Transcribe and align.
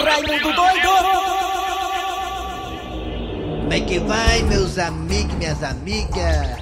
Raimundo 0.00 0.52
doido! 0.54 0.88
Como 3.60 3.72
é 3.72 3.80
que 3.80 3.98
vai, 4.00 4.42
meus 4.42 4.78
amigos 4.78 5.34
minhas 5.34 5.62
amigas? 5.62 6.58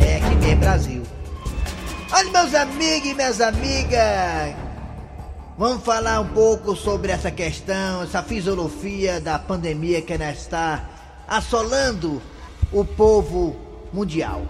É 0.00 0.16
aqui 0.16 0.34
mesmo, 0.36 0.60
Brasil. 0.60 1.02
Olha, 2.12 2.30
meus 2.30 2.54
amigos 2.54 3.10
e 3.10 3.14
minhas 3.14 3.40
amigas, 3.40 4.54
vamos 5.58 5.84
falar 5.84 6.20
um 6.20 6.28
pouco 6.28 6.76
sobre 6.76 7.10
essa 7.10 7.30
questão, 7.30 8.02
essa 8.04 8.22
fisiologia 8.22 9.20
da 9.20 9.36
pandemia 9.38 10.00
que 10.00 10.12
ainda 10.12 10.30
está 10.30 10.88
assolando 11.26 12.22
o 12.72 12.84
povo 12.84 13.56
mundial. 13.92 14.42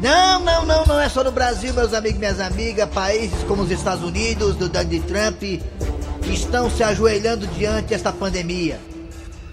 Não, 0.00 0.40
não, 0.40 0.66
não, 0.66 0.84
não 0.84 1.00
é 1.00 1.08
só 1.08 1.24
no 1.24 1.32
Brasil, 1.32 1.72
meus 1.72 1.94
amigos 1.94 2.16
e 2.16 2.20
minhas 2.20 2.40
amigas. 2.40 2.88
Países 2.90 3.42
como 3.44 3.62
os 3.62 3.70
Estados 3.70 4.04
Unidos, 4.04 4.56
do 4.56 4.68
Donald 4.68 5.00
Trump, 5.00 5.42
estão 6.32 6.70
se 6.70 6.82
ajoelhando 6.82 7.46
diante 7.48 7.88
desta 7.88 8.12
pandemia. 8.12 8.80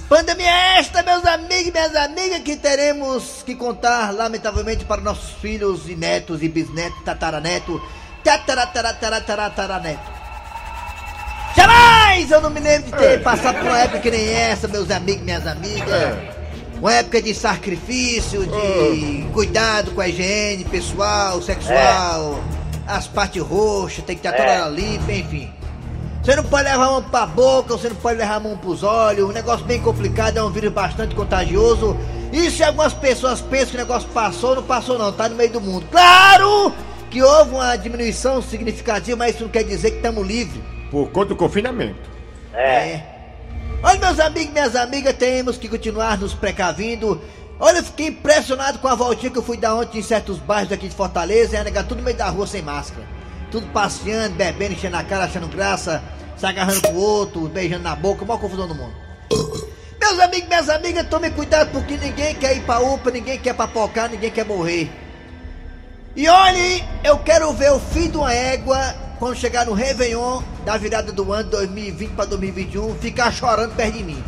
Pandemia 0.09 0.51
esta, 0.77 1.01
meus 1.01 1.25
amigos 1.25 1.67
e 1.67 1.71
minhas 1.71 1.95
amigas, 1.95 2.39
que 2.39 2.55
teremos 2.55 3.41
que 3.45 3.55
contar, 3.55 4.13
lamentavelmente, 4.13 4.85
para 4.85 5.01
nossos 5.01 5.31
filhos 5.41 5.89
e 5.89 5.95
netos 5.95 6.43
e 6.43 6.49
bisnetos, 6.49 7.01
tataraneto, 7.03 7.81
tataratataratataraneto. 8.23 10.11
Jamais 11.55 12.31
eu 12.31 12.41
não 12.41 12.49
me 12.49 12.59
lembro 12.59 12.91
de 12.91 12.97
ter 12.97 13.23
passado 13.23 13.59
por 13.59 13.67
uma 13.67 13.79
época 13.79 13.99
que 13.99 14.11
nem 14.11 14.29
essa, 14.29 14.67
meus 14.67 14.91
amigos 14.91 15.21
e 15.21 15.25
minhas 15.25 15.47
amigas. 15.47 16.17
Uma 16.79 16.93
época 16.93 17.21
de 17.21 17.33
sacrifício, 17.33 18.45
de 18.45 19.25
cuidado 19.33 19.91
com 19.91 20.01
a 20.01 20.07
higiene 20.07 20.65
pessoal, 20.65 21.41
sexual, 21.41 22.43
as 22.85 23.07
partes 23.07 23.41
roxas, 23.41 24.03
tem 24.03 24.17
que 24.17 24.27
estar 24.27 24.37
toda 24.37 24.67
limpa, 24.69 25.11
enfim. 25.11 25.53
Você 26.23 26.37
não 26.37 26.43
pode 26.45 26.63
levar 26.63 26.85
a 26.85 26.89
mão 26.89 27.03
pra 27.03 27.25
boca, 27.25 27.73
você 27.73 27.89
não 27.89 27.97
pode 27.97 28.17
levar 28.17 28.35
a 28.35 28.39
mão 28.39 28.57
pros 28.57 28.81
olhos, 28.81 29.29
um 29.29 29.33
negócio 29.33 29.65
bem 29.65 29.81
complicado, 29.81 30.37
é 30.37 30.43
um 30.43 30.49
vírus 30.49 30.71
bastante 30.71 31.13
contagioso. 31.13 31.97
E 32.31 32.49
se 32.49 32.63
algumas 32.63 32.93
pessoas 32.93 33.41
pensam 33.41 33.71
que 33.71 33.75
o 33.75 33.79
negócio 33.79 34.07
passou, 34.13 34.55
não 34.55 34.63
passou 34.63 34.97
não, 34.97 35.11
tá 35.11 35.27
no 35.27 35.35
meio 35.35 35.51
do 35.51 35.59
mundo. 35.59 35.85
Claro 35.91 36.73
que 37.11 37.21
houve 37.21 37.51
uma 37.51 37.75
diminuição 37.75 38.41
significativa, 38.41 39.17
mas 39.17 39.35
isso 39.35 39.43
não 39.43 39.51
quer 39.51 39.63
dizer 39.65 39.91
que 39.91 39.97
estamos 39.97 40.25
livres. 40.25 40.63
Por 40.89 41.09
conta 41.09 41.29
do 41.29 41.35
confinamento. 41.35 42.09
É. 42.53 43.01
Olha, 43.83 43.99
meus 43.99 44.19
amigos 44.21 44.49
e 44.49 44.53
minhas 44.53 44.75
amigas, 44.77 45.13
temos 45.17 45.57
que 45.57 45.67
continuar 45.67 46.17
nos 46.17 46.33
precavindo. 46.33 47.21
Olha, 47.59 47.79
eu 47.79 47.83
fiquei 47.83 48.07
impressionado 48.07 48.79
com 48.79 48.87
a 48.87 48.95
voltinha 48.95 49.29
que 49.29 49.39
eu 49.39 49.43
fui 49.43 49.57
dar 49.57 49.75
ontem 49.75 49.99
em 49.99 50.01
certos 50.01 50.37
bairros 50.39 50.71
aqui 50.71 50.87
de 50.87 50.95
Fortaleza, 50.95 51.57
e 51.57 51.59
a 51.59 51.65
negar 51.65 51.83
tudo 51.83 51.97
no 51.97 52.03
meio 52.05 52.15
da 52.15 52.29
rua 52.29 52.47
sem 52.47 52.61
máscara. 52.61 53.05
Tudo 53.53 53.67
passeando, 53.67 54.33
bebendo, 54.33 54.73
enchendo 54.73 54.97
a 54.97 55.03
cara, 55.03 55.25
achando 55.25 55.47
graça, 55.47 56.03
se 56.35 56.43
agarrando 56.43 56.81
com 56.81 56.93
o 56.93 56.97
outro, 56.99 57.47
beijando 57.47 57.83
na 57.83 57.95
boca, 57.95 58.25
maior 58.25 58.39
confusão 58.39 58.67
do 58.67 58.73
mundo. 58.73 58.95
Meus 60.01 60.19
amigos 60.19 60.47
minhas 60.47 60.69
amigas, 60.69 61.07
tomem 61.07 61.29
cuidado 61.29 61.69
porque 61.69 61.95
ninguém 61.95 62.33
quer 62.33 62.57
ir 62.57 62.61
pra 62.61 62.79
UPA, 62.79 63.11
ninguém 63.11 63.37
quer 63.37 63.53
papocar, 63.53 64.09
ninguém 64.09 64.31
quer 64.31 64.43
morrer. 64.43 64.89
E 66.15 66.27
olhe, 66.27 66.83
eu 67.03 67.19
quero 67.19 67.53
ver 67.53 67.71
o 67.73 67.79
fim 67.79 68.09
de 68.09 68.17
uma 68.17 68.33
égua 68.33 68.95
quando 69.19 69.35
chegar 69.35 69.67
no 69.67 69.73
Réveillon 69.73 70.41
da 70.65 70.75
virada 70.75 71.11
do 71.11 71.31
ano 71.31 71.51
2020 71.51 72.09
para 72.13 72.25
2021 72.25 72.95
ficar 72.95 73.31
chorando 73.31 73.75
perto 73.75 73.93
de 73.93 74.03
mim. 74.03 74.23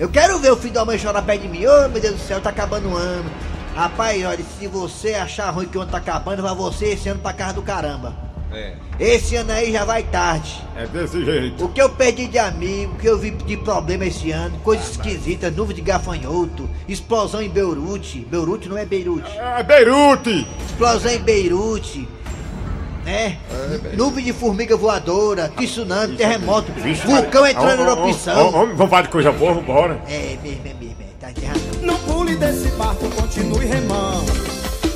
Eu 0.00 0.08
quero 0.08 0.36
ver 0.40 0.50
o 0.50 0.56
filho 0.56 0.74
da 0.74 0.84
mãe 0.84 0.98
chorar 0.98 1.22
perto 1.22 1.42
de 1.42 1.48
mim. 1.48 1.64
Ô 1.64 1.88
meu 1.90 2.00
Deus 2.00 2.16
do 2.16 2.26
céu, 2.26 2.40
tá 2.40 2.50
acabando 2.50 2.88
o 2.88 2.96
ano. 2.96 3.30
Rapaz, 3.76 4.24
olha, 4.24 4.42
se 4.58 4.66
você 4.66 5.12
achar 5.12 5.50
ruim 5.50 5.66
que 5.66 5.76
o 5.76 5.82
ano 5.82 5.90
tá 5.90 5.98
acabando, 5.98 6.42
vai 6.42 6.54
você 6.54 6.86
esse 6.86 7.10
ano 7.10 7.20
pra 7.20 7.34
casa 7.34 7.52
do 7.52 7.60
caramba. 7.60 8.16
É. 8.50 8.72
Esse 8.98 9.36
ano 9.36 9.52
aí 9.52 9.70
já 9.70 9.84
vai 9.84 10.02
tarde. 10.02 10.64
É 10.74 10.86
desse 10.86 11.22
jeito. 11.22 11.62
O 11.62 11.68
que 11.68 11.82
eu 11.82 11.90
perdi 11.90 12.26
de 12.26 12.38
amigo, 12.38 12.94
o 12.94 12.96
que 12.96 13.06
eu 13.06 13.18
vi 13.18 13.32
de 13.32 13.54
problema 13.58 14.06
esse 14.06 14.30
ano, 14.30 14.58
coisas 14.60 14.92
esquisitas, 14.92 15.54
nuvem 15.54 15.76
de 15.76 15.82
gafanhoto, 15.82 16.66
explosão 16.88 17.42
em 17.42 17.50
Beirute. 17.50 18.26
Beirute 18.30 18.66
não 18.66 18.78
é 18.78 18.86
Beirute. 18.86 19.30
É 19.36 19.62
Beirute! 19.62 20.48
Explosão 20.70 21.12
em 21.12 21.18
Beirute. 21.18 22.08
Né? 23.04 23.36
Nuvem 23.94 24.24
de 24.24 24.32
formiga 24.32 24.74
voadora, 24.74 25.52
tsunami, 25.54 26.16
terremoto, 26.16 26.72
vulcão 27.04 27.46
entrando 27.46 27.82
em 27.82 27.86
erupção. 27.86 28.50
Vamos 28.50 28.88
falar 28.88 29.02
de 29.02 29.10
coisa 29.10 29.30
boa, 29.32 29.52
vambora. 29.52 30.00
É 30.08 30.38
mesmo, 30.42 30.62
é 30.64 30.74
mesmo, 30.74 30.96
é, 31.02 31.04
tá. 31.20 31.28
Não 31.28 31.65
pule 32.26 32.36
desse 32.36 32.68
barco, 32.70 33.08
continue 33.10 33.66
remando. 33.66 34.32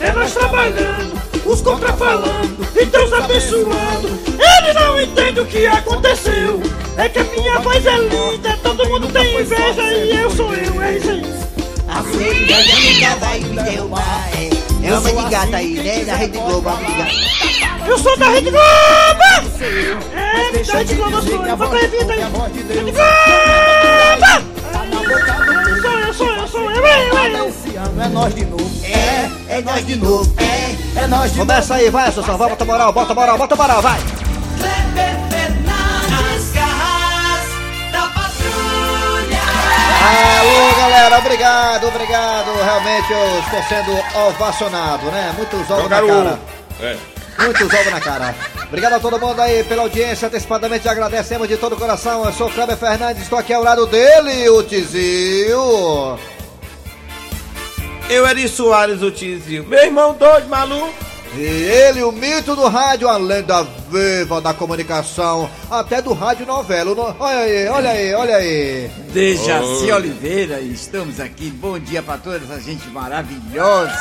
É 0.01 0.11
nós 0.13 0.33
trabalhando, 0.33 1.23
os 1.45 1.61
contra 1.61 1.93
falando 1.93 2.67
e 2.75 2.85
Deus 2.85 3.13
abençoando. 3.13 4.19
Ele 4.27 4.73
não 4.75 5.01
entende 5.01 5.41
o 5.41 5.47
que 5.47 5.67
aconteceu. 5.67 6.61
É 6.97 7.09
que 7.09 7.21
a 7.21 7.25
minha 7.25 7.61
voz 7.61 7.87
é 7.87 7.97
linda, 7.99 8.59
todo 8.63 8.89
mundo 8.89 9.07
tem 9.13 9.41
inveja 9.41 9.83
e 9.83 10.17
eu 10.17 10.31
sou 10.31 10.53
eu, 10.55 10.83
é 10.83 10.97
isso 10.97 11.11
aí. 11.11 11.23
A 11.89 12.03
solidão 12.03 12.59
nunca 12.59 13.17
vai 13.17 13.39
me 13.41 13.63
derrubar, 13.63 14.29
é. 14.35 14.51
Uma 14.91 15.25
de 15.25 15.31
gata 15.31 15.57
aí, 15.57 15.75
né? 15.75 16.05
Da 16.05 16.15
Rede 16.17 16.39
Globo, 16.39 16.63
gata. 16.63 17.87
Eu 17.87 17.99
sou 17.99 18.19
da 18.19 18.29
Rede 18.31 18.51
Globo! 18.51 18.65
É, 20.15 20.65
da 20.65 20.79
Rede 20.79 20.95
Globo 20.95 21.17
eu 21.17 21.23
sou 21.23 21.47
eu, 21.47 21.57
bota 21.57 21.77
a 21.77 21.81
revista 21.81 22.13
aí. 22.13 22.21
Rede 22.21 22.93
Globo! 22.93 24.51
É 28.01 28.09
nós 28.09 28.35
de 28.35 28.45
novo. 28.47 28.71
É, 28.85 29.59
é 29.59 29.63
nós 29.63 29.87
de 29.87 29.97
novo, 29.97 30.35
é. 30.39 31.01
É 31.01 31.07
nós 31.07 31.31
de 31.33 31.39
novo. 31.39 31.49
Começa 31.49 31.75
aí, 31.75 31.91
vai, 31.91 32.09
Assunção, 32.09 32.37
vai, 32.37 32.49
bota 32.49 32.65
moral, 32.65 32.93
bota 32.93 33.15
moral, 33.15 33.39
bota 33.39 33.57
moral, 33.57 33.83
vai. 33.83 33.99
As 36.33 36.53
garras 36.53 37.47
da 37.93 38.03
patrulha. 38.09 39.41
Alô, 40.41 40.77
galera, 40.77 41.19
obrigado, 41.19 41.89
obrigado. 41.89 42.63
Realmente 42.63 43.13
eu 43.13 43.41
estou 43.41 43.63
sendo 43.65 43.93
ovacionado, 44.27 45.07
né? 45.11 45.35
Muitos 45.37 45.71
ovos 45.71 45.91
na 45.91 46.01
cara. 46.01 46.39
É. 46.81 46.97
Muitos 47.39 47.75
ovos 47.75 47.93
na 47.93 48.01
cara. 48.01 48.35
Obrigado 48.69 48.93
a 48.95 49.01
todo 49.01 49.21
mundo 49.21 49.41
aí 49.41 49.63
pela 49.65 49.83
audiência. 49.83 50.29
Antecipadamente 50.29 50.89
agradecemos 50.89 51.49
de 51.49 51.57
todo 51.57 51.75
o 51.75 51.77
coração. 51.77 52.25
Eu 52.25 52.33
sou 52.33 52.49
o 52.49 52.51
Kleber 52.51 52.77
Fernandes, 52.77 53.23
estou 53.23 53.39
aqui 53.39 53.53
ao 53.53 53.63
lado 53.63 53.87
dele, 53.87 54.49
o 54.49 54.63
Tizio. 54.63 56.19
Eu 58.11 58.27
Eri 58.27 58.49
Soares, 58.49 59.03
o 59.03 59.11
Tizio. 59.13 59.65
Meu 59.69 59.85
irmão 59.85 60.13
doido, 60.15 60.49
maluco. 60.49 61.10
E 61.33 61.41
ele, 61.43 62.03
o 62.03 62.11
mito 62.11 62.57
do 62.57 62.67
rádio, 62.67 63.09
a 63.09 63.17
lenda 63.17 63.63
viva 63.89 64.41
da 64.41 64.53
comunicação, 64.53 65.49
até 65.71 66.03
do 66.03 66.13
rádio 66.13 66.45
novela. 66.45 67.15
Olha 67.21 67.39
aí, 67.39 67.69
olha 67.69 67.91
aí, 67.91 68.15
olha 68.15 68.37
aí. 68.37 68.91
Dejaci 69.13 69.93
Oliveira, 69.93 70.61
estamos 70.61 71.21
aqui. 71.21 71.49
Bom 71.51 71.79
dia 71.79 72.03
para 72.03 72.19
toda 72.19 72.37
essa 72.37 72.61
gente 72.61 72.89
maravilhosa. 72.89 73.93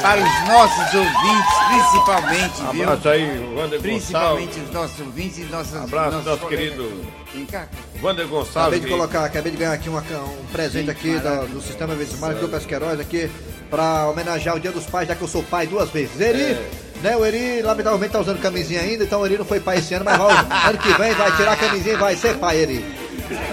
Para 0.00 0.20
os 0.22 0.48
nossos 0.48 0.94
ouvintes, 0.94 1.54
principalmente, 1.68 2.72
viu? 2.72 2.82
Abraço 2.84 3.08
aí, 3.08 3.54
Wander 3.56 3.80
Principalmente 3.80 4.46
Gonçalves. 4.46 4.68
os 4.68 4.72
nossos 4.72 5.00
ouvintes 5.00 5.38
e 5.38 5.42
nossas. 5.44 5.74
Abraço, 5.82 6.10
nossos 6.12 6.26
nosso 6.26 6.40
colegas. 6.40 6.68
querido 6.76 7.04
Vem 7.34 7.46
cá. 7.46 7.66
Wander 8.00 8.26
Gonçalves. 8.28 8.56
Acabei 8.56 8.80
de 8.80 8.86
colocar, 8.88 9.24
acabei 9.24 9.50
de 9.50 9.58
ganhar 9.58 9.72
aqui 9.72 9.88
uma 9.88 10.00
um 10.00 10.46
presente 10.52 10.88
aqui 10.88 11.18
da- 11.18 11.42
do 11.42 11.60
Sistema 11.60 11.96
Vesimar 11.96 12.32
do 12.34 12.48
Pesqueiroz 12.48 13.00
aqui 13.00 13.28
pra 13.74 14.08
homenagear 14.08 14.54
o 14.54 14.60
Dia 14.60 14.70
dos 14.70 14.86
Pais, 14.86 15.08
já 15.08 15.16
que 15.16 15.22
eu 15.22 15.26
sou 15.26 15.42
pai 15.42 15.66
duas 15.66 15.90
vezes. 15.90 16.20
Eri, 16.20 16.56
né? 17.02 17.16
O 17.16 17.26
Eri, 17.26 17.60
lamentavelmente, 17.60 18.12
tá 18.12 18.20
usando 18.20 18.40
camisinha 18.40 18.80
ainda, 18.80 19.02
então 19.02 19.20
o 19.20 19.26
Eri 19.26 19.36
não 19.36 19.44
foi 19.44 19.58
pai 19.58 19.78
esse 19.78 19.92
ano, 19.94 20.04
mas 20.04 20.16
vai, 20.16 20.30
ano 20.68 20.78
que 20.78 20.92
vem 20.96 21.12
vai 21.12 21.36
tirar 21.36 21.52
a 21.52 21.56
camisinha 21.56 21.94
e 21.94 21.98
vai 21.98 22.14
ser 22.14 22.36
pai, 22.36 22.58
Eri. 22.58 22.84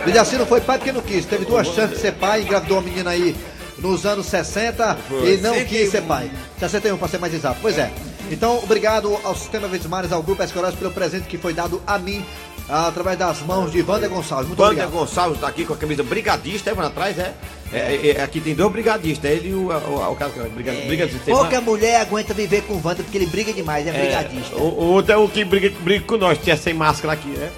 O 0.05 0.11
Jaci 0.11 0.35
não 0.35 0.45
foi 0.45 0.61
pai 0.61 0.77
porque 0.77 0.91
não 0.91 1.01
quis, 1.01 1.25
teve 1.25 1.43
duas 1.43 1.65
chances 1.65 1.95
de 1.95 2.01
ser 2.01 2.13
pai, 2.13 2.43
engravidou 2.43 2.77
uma 2.77 2.83
menina 2.83 3.09
aí 3.09 3.35
nos 3.79 4.05
anos 4.05 4.27
60 4.27 4.95
e 5.23 5.37
não 5.37 5.55
quis 5.65 5.89
ser 5.89 6.03
pai. 6.03 6.29
61 6.59 6.97
pra 6.97 7.07
ser 7.07 7.17
mais 7.17 7.33
exato. 7.33 7.57
Pois 7.59 7.79
é. 7.79 7.91
Então, 8.29 8.59
obrigado 8.63 9.17
ao 9.23 9.35
Sistema 9.35 9.67
Vesimar, 9.67 10.05
ao 10.13 10.21
Grupo 10.21 10.43
Escolar 10.43 10.71
pelo 10.73 10.91
presente 10.91 11.27
que 11.27 11.38
foi 11.38 11.53
dado 11.53 11.81
a 11.88 11.97
mim 11.97 12.23
através 12.69 13.17
das 13.17 13.39
mãos 13.41 13.72
de 13.72 13.81
Wander 13.81 14.09
Gonçalves. 14.09 14.47
Muito 14.47 14.62
Wander 14.62 14.86
obrigado. 14.86 15.00
Gonçalves 15.00 15.39
tá 15.39 15.47
aqui 15.47 15.65
com 15.65 15.74
a 15.74 15.77
camisa 15.77 16.03
brigadista, 16.03 16.69
é, 16.69 16.74
mano, 16.74 16.88
atrás, 16.88 17.18
é? 17.19 17.33
É, 17.74 17.77
é, 17.77 18.12
é, 18.18 18.24
Aqui 18.24 18.41
tem 18.41 18.53
dois 18.53 18.71
brigadistas, 18.71 19.31
ele 19.31 19.50
e 19.50 19.53
o, 19.53 19.69
o, 19.71 20.12
o, 20.12 20.15
cara 20.15 20.30
que 20.31 20.39
é 20.39 20.44
brigadista. 20.44 21.19
Pouca 21.31 21.51
mais- 21.51 21.63
mulher 21.63 22.01
aguenta 22.01 22.33
viver 22.33 22.62
com 22.63 22.74
o 22.74 22.81
Wander 22.83 23.03
porque 23.03 23.18
ele 23.18 23.27
briga 23.27 23.53
demais, 23.53 23.88
é, 23.88 23.89
é, 23.89 23.94
brigadista. 23.94 24.56
o, 24.57 24.62
o 24.62 24.83
outro 24.91 25.13
é 25.13 25.18
o 25.18 25.27
que 25.30 25.44
briga, 25.45 25.71
briga 25.80 26.06
com 26.06 26.18
nós, 26.18 26.38
tinha 26.38 26.57
sem 26.57 26.74
máscara 26.74 27.13
aqui, 27.13 27.30
né? 27.30 27.50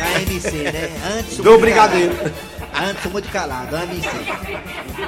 A 0.00 0.20
MC, 0.20 0.50
né? 0.58 0.90
Antes 1.18 1.38
Do 1.38 1.58
brigadeiro. 1.58 2.14
Antes 2.80 3.10
muito 3.10 3.28
calado, 3.30 3.74
a 3.74 3.82
MC. 3.82 4.08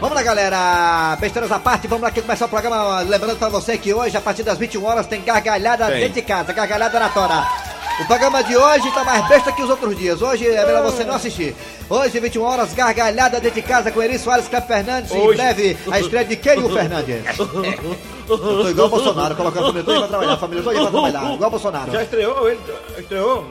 Vamos 0.00 0.16
lá, 0.16 0.22
galera. 0.22 1.16
Besteiras 1.20 1.52
à 1.52 1.58
parte, 1.60 1.86
vamos 1.86 2.02
lá 2.02 2.08
aqui 2.08 2.22
começar 2.22 2.46
o 2.46 2.48
programa. 2.48 3.00
Lembrando 3.02 3.38
pra 3.38 3.48
você 3.48 3.78
que 3.78 3.94
hoje, 3.94 4.16
a 4.16 4.20
partir 4.20 4.42
das 4.42 4.58
21 4.58 4.84
horas, 4.84 5.06
tem 5.06 5.22
gargalhada 5.22 5.86
Tem. 5.86 6.00
dentro 6.00 6.14
de 6.14 6.22
casa, 6.22 6.52
gargalhada 6.52 6.98
na 6.98 7.08
tora. 7.10 7.69
O 8.00 8.04
programa 8.06 8.42
de 8.42 8.56
hoje 8.56 8.90
tá 8.92 9.04
mais 9.04 9.28
besta 9.28 9.52
que 9.52 9.62
os 9.62 9.68
outros 9.70 9.96
dias. 9.96 10.22
Hoje 10.22 10.46
é 10.48 10.64
melhor 10.64 10.82
você 10.82 11.04
não 11.04 11.14
assistir. 11.14 11.54
Hoje, 11.88 12.18
21 12.18 12.42
horas, 12.42 12.72
gargalhada 12.72 13.38
dentro 13.38 13.60
de 13.60 13.66
casa 13.66 13.90
com 13.90 14.02
Eri 14.02 14.18
Soares, 14.18 14.48
Cleber 14.48 14.66
Fernandes. 14.66 15.10
E 15.12 15.16
em 15.16 15.20
Hoje. 15.20 15.36
breve, 15.36 15.76
a 15.90 16.00
estreia 16.00 16.24
de 16.24 16.36
Keio 16.36 16.68
Fernandes. 16.70 17.22
Eu 17.38 18.38
tô 18.38 18.68
igual 18.68 18.86
o 18.86 18.90
Bolsonaro, 18.90 19.34
colocando 19.36 19.64
a 19.64 19.66
família 19.66 19.84
toda 19.84 19.98
pra 19.98 20.08
trabalhar. 20.08 20.32
A 20.32 20.36
família 20.38 20.62
toda 20.64 20.80
pra 20.80 20.90
trabalhar, 20.90 21.34
igual 21.34 21.48
o 21.48 21.50
Bolsonaro. 21.50 21.92
Já 21.92 22.02
estreou 22.02 22.48
ele? 22.48 22.60
Estreou? 22.98 23.44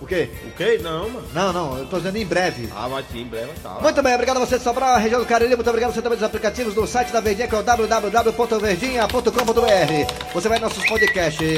O 0.00 0.06
quê? 0.06 0.28
O 0.44 0.50
quê? 0.52 0.78
Não, 0.82 1.08
mano. 1.08 1.26
Não, 1.32 1.52
não, 1.52 1.78
eu 1.78 1.86
tô 1.86 1.96
dizendo 1.96 2.18
em 2.18 2.26
breve. 2.26 2.68
Ah, 2.76 2.86
vai 2.86 3.02
sim, 3.10 3.22
em 3.22 3.26
breve 3.26 3.52
tá. 3.62 3.78
Muito 3.80 4.02
bem, 4.02 4.14
obrigado 4.14 4.36
a 4.36 4.40
você 4.40 4.58
de 4.58 4.64
Sobral, 4.64 4.98
região 4.98 5.20
do 5.20 5.26
Cariri, 5.26 5.56
muito 5.56 5.68
obrigado 5.68 5.90
a 5.90 5.94
você 5.94 6.02
também 6.02 6.18
dos 6.18 6.26
aplicativos 6.26 6.74
do 6.74 6.86
site 6.86 7.10
da 7.12 7.20
Verdinha, 7.20 7.48
que 7.48 7.54
é 7.54 7.58
o 7.58 7.62
www.verdinha.com.br. 7.62 10.32
Você 10.34 10.48
vai 10.48 10.58
em 10.58 10.60
nossos 10.60 10.84
podcasts. 10.86 11.48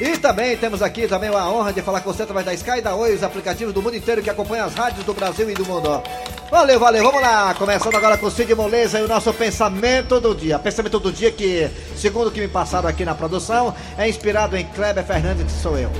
E 0.00 0.16
também 0.18 0.56
temos 0.56 0.80
aqui 0.80 1.06
também 1.06 1.28
a 1.28 1.48
honra 1.48 1.72
de 1.72 1.82
falar 1.82 2.00
com 2.00 2.12
você 2.12 2.22
através 2.22 2.46
da 2.46 2.54
Sky 2.54 2.78
e 2.78 2.80
da 2.80 2.94
Oi, 2.94 3.14
os 3.14 3.22
aplicativos 3.22 3.74
do 3.74 3.82
mundo 3.82 3.96
inteiro 3.96 4.22
que 4.22 4.30
acompanham 4.30 4.66
as 4.66 4.74
rádios 4.74 5.04
do 5.04 5.12
Brasil 5.12 5.50
e 5.50 5.54
do 5.54 5.66
mundo. 5.66 6.02
Valeu, 6.50 6.78
valeu, 6.78 7.04
vamos 7.04 7.20
lá. 7.20 7.54
Começando 7.54 7.94
agora 7.94 8.18
com 8.18 8.26
o 8.26 8.30
Cid 8.30 8.54
Moleza 8.54 9.00
e 9.00 9.02
o 9.02 9.08
nosso 9.08 9.32
pensamento 9.32 10.20
do 10.20 10.34
dia. 10.34 10.58
Pensamento 10.58 10.98
do 10.98 11.12
dia 11.12 11.30
que, 11.30 11.68
segundo 11.96 12.28
o 12.28 12.30
que 12.30 12.40
me 12.40 12.48
passaram 12.48 12.88
aqui 12.88 13.04
na 13.04 13.14
produção, 13.14 13.74
é 13.96 14.08
inspirado 14.08 14.56
em 14.56 14.64
Kleber 14.66 15.04
Fernandes, 15.04 15.44
que 15.44 15.62
sou 15.62 15.78
eu. 15.78 15.90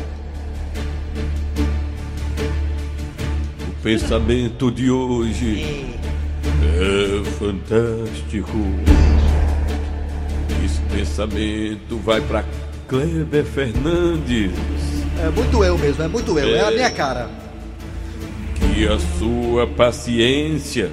Pensamento 3.82 4.70
de 4.70 4.90
hoje 4.90 5.86
é 6.78 7.24
fantástico. 7.38 8.58
Esse 10.64 10.80
pensamento 10.94 11.96
vai 11.98 12.20
pra 12.20 12.44
Kleber 12.88 13.44
Fernandes. 13.44 14.52
É 15.22 15.28
muito 15.30 15.64
eu 15.64 15.76
mesmo, 15.78 16.02
é 16.02 16.08
muito 16.08 16.38
eu, 16.38 16.54
é 16.56 16.60
a 16.60 16.70
minha 16.70 16.90
cara. 16.90 17.28
Que 18.54 18.86
a 18.86 18.98
sua 19.18 19.66
paciência 19.66 20.90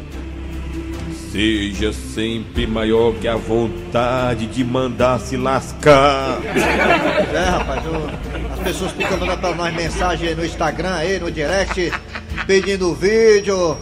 seja 1.31 1.93
sempre 1.93 2.65
maior 2.65 3.13
que 3.13 3.27
a 3.27 3.35
vontade 3.35 4.47
de 4.47 4.63
mandar 4.63 5.19
se 5.19 5.37
lascar. 5.37 6.39
É, 7.31 7.43
rapaz, 7.49 7.83
o- 7.85 8.53
as 8.53 8.59
pessoas 8.59 8.91
ficam 8.93 9.17
mandando 9.17 9.37
pra 9.39 9.53
nós 9.55 9.73
mensagem 9.73 10.33
no 10.35 10.43
Instagram 10.43 10.95
aí, 10.95 11.19
no 11.19 11.31
direct, 11.31 11.91
pedindo 12.53 12.95
vídeo. 12.95 13.77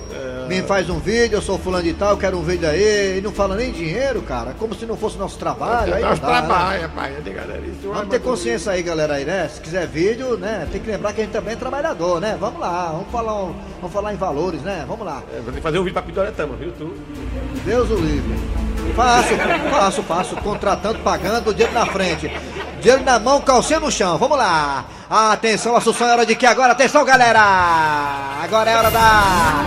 Me 0.49 0.61
faz 0.61 0.89
um 0.89 0.99
vídeo, 0.99 1.37
eu 1.37 1.41
sou 1.41 1.57
fulano 1.57 1.83
de 1.83 1.93
tal, 1.93 2.17
quero 2.17 2.37
um 2.37 2.41
vídeo 2.41 2.67
aí. 2.69 3.17
E 3.17 3.21
não 3.21 3.31
fala 3.31 3.55
nem 3.55 3.71
dinheiro, 3.71 4.21
cara. 4.21 4.53
Como 4.59 4.75
se 4.75 4.85
não 4.85 4.95
fosse 4.97 5.17
nosso 5.17 5.37
trabalho. 5.37 5.93
Aí 5.93 6.01
não 6.01 6.09
Nós 6.09 6.19
dá, 6.19 6.27
né? 6.41 6.79
rapaz. 6.81 7.13
Tem 7.23 7.33
galera 7.33 7.61
isso. 7.65 7.87
Vamos 7.89 8.09
ter 8.09 8.19
consciência 8.19 8.71
aí, 8.73 8.81
galera 8.83 9.15
aí, 9.15 9.23
né? 9.25 9.49
Se 9.53 9.61
quiser 9.61 9.87
vídeo, 9.87 10.37
né? 10.37 10.67
Tem 10.69 10.81
que 10.81 10.89
lembrar 10.89 11.13
que 11.13 11.21
a 11.21 11.23
gente 11.23 11.33
também 11.33 11.53
é 11.53 11.57
trabalhador, 11.57 12.19
né? 12.21 12.37
Vamos 12.39 12.59
lá, 12.59 12.89
vamos 12.91 13.09
falar, 13.11 13.35
um- 13.43 13.55
vamos 13.79 13.93
falar 13.93 14.13
em 14.13 14.17
valores, 14.17 14.61
né? 14.61 14.83
Vamos 14.87 15.05
lá. 15.05 15.21
É, 15.33 15.35
Vou 15.41 15.45
ter 15.51 15.57
que 15.57 15.61
fazer 15.61 15.79
um 15.79 15.83
vídeo 15.83 15.93
pra 15.93 16.01
Pidoretama, 16.03 16.55
viu 16.57 16.71
tu? 16.77 16.93
Deus 17.65 17.89
o 17.89 17.95
livre. 17.95 18.35
Faço, 18.95 19.33
faço, 19.69 20.03
faço. 20.03 20.35
Contratando, 20.37 20.99
pagando, 20.99 21.53
dinheiro 21.53 21.73
na 21.73 21.85
frente. 21.85 22.29
Dinheiro 22.81 23.03
na 23.03 23.17
mão, 23.17 23.39
calcinha 23.41 23.79
no 23.79 23.89
chão. 23.91 24.17
Vamos 24.17 24.37
lá. 24.37 24.85
Atenção, 25.09 25.74
Assunção, 25.74 26.06
é 26.09 26.12
hora 26.12 26.25
de 26.25 26.36
que 26.36 26.45
agora? 26.45 26.74
Atenção, 26.74 27.06
galera! 27.06 27.39
Agora 28.44 28.69
é 28.69 28.75
hora 28.75 28.92
da... 28.92 29.65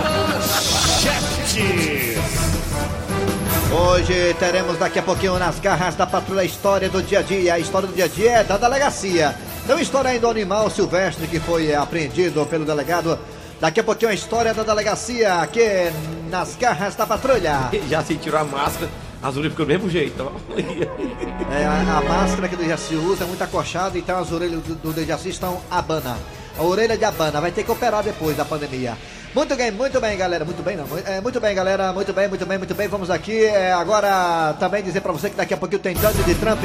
Hoje 3.73 4.35
teremos 4.39 4.77
daqui 4.77 4.99
a 4.99 5.03
pouquinho 5.03 5.39
nas 5.39 5.59
garras 5.59 5.95
da 5.95 6.07
patrulha 6.07 6.43
a 6.43 6.45
história 6.45 6.91
do 6.91 7.03
dia 7.03 7.21
a 7.21 7.23
dia. 7.23 7.55
A 7.55 7.59
história 7.59 7.89
do 7.89 7.95
dia 7.95 8.05
a 8.05 8.09
dia 8.09 8.31
é 8.33 8.45
da 8.45 8.59
delegacia. 8.59 9.35
Então, 9.65 9.81
história 9.81 10.11
aí 10.11 10.19
do 10.19 10.29
animal 10.29 10.69
silvestre 10.69 11.27
que 11.27 11.41
foi 11.41 11.75
apreendido 11.75 12.45
pelo 12.45 12.67
delegado. 12.67 13.19
Daqui 13.59 13.81
a 13.81 13.85
pouquinho 13.85 14.11
a 14.11 14.15
história 14.15 14.53
da 14.53 14.63
delegacia 14.63 15.37
aqui 15.37 15.91
nas 16.29 16.55
garras 16.57 16.95
da 16.95 17.07
patrulha. 17.07 17.71
Já 17.89 18.05
se 18.05 18.17
tirou 18.17 18.41
a 18.41 18.45
máscara, 18.45 18.91
orelhas 19.23 19.53
ficam 19.53 19.67
do 19.67 19.69
mesmo 19.69 19.91
jeito. 19.91 20.33
É, 21.53 21.65
a, 21.65 21.99
a 21.99 22.01
máscara 22.03 22.49
que 22.49 22.55
o 22.55 22.59
Dejaci 22.59 22.95
usa 22.95 23.25
é 23.25 23.27
muito 23.27 23.43
acochada, 23.43 23.99
então 23.99 24.17
as 24.21 24.31
orelhas 24.31 24.63
do, 24.63 24.77
do 24.77 24.93
Dejaci 24.93 25.31
estão 25.31 25.61
abana. 25.69 26.17
A 26.57 26.63
orelha 26.63 26.97
de 26.97 27.05
abana, 27.05 27.41
vai 27.41 27.51
ter 27.51 27.65
que 27.65 27.73
operar 27.73 28.05
depois 28.05 28.37
da 28.37 28.45
pandemia. 28.45 28.97
Muito 29.35 29.55
bem, 29.55 29.71
muito 29.71 30.01
bem, 30.01 30.17
galera. 30.17 30.45
Muito 30.45 30.63
bem, 30.63 30.77
não. 30.77 30.87
é, 31.07 31.21
muito 31.21 31.41
bem, 31.41 31.55
galera. 31.55 31.93
Muito 31.93 32.13
bem, 32.13 32.29
muito 32.29 32.45
bem, 32.45 32.59
muito 32.59 32.75
bem. 32.75 32.89
Vamos 32.89 33.11
aqui 33.11 33.45
é, 33.45 33.73
agora 33.73 34.55
também 34.59 34.83
dizer 34.83 35.01
pra 35.01 35.13
você 35.13 35.31
que 35.31 35.37
daqui 35.37 35.55
a 35.55 35.57
pouquinho 35.57 35.81
tem 35.81 35.95
Dante 35.95 36.23
de 36.23 36.35
Trump 36.35 36.65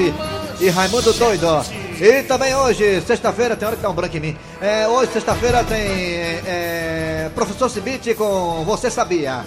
e 0.60 0.70
Raimundo 0.70 1.14
Doido. 1.14 1.66
E 2.00 2.24
também 2.24 2.56
hoje, 2.56 3.02
sexta-feira, 3.02 3.56
tem 3.56 3.68
hora 3.68 3.78
que 3.78 3.84
dá 3.84 3.90
um 3.90 3.94
branco 3.94 4.18
em 4.18 4.20
mim. 4.20 4.38
É, 4.60 4.88
hoje, 4.88 5.12
sexta-feira, 5.14 5.64
tem 5.64 5.78
é, 5.78 7.30
Professor 7.36 7.70
Cibite 7.70 8.16
com 8.16 8.64
Você 8.66 8.90
Sabia. 8.90 9.46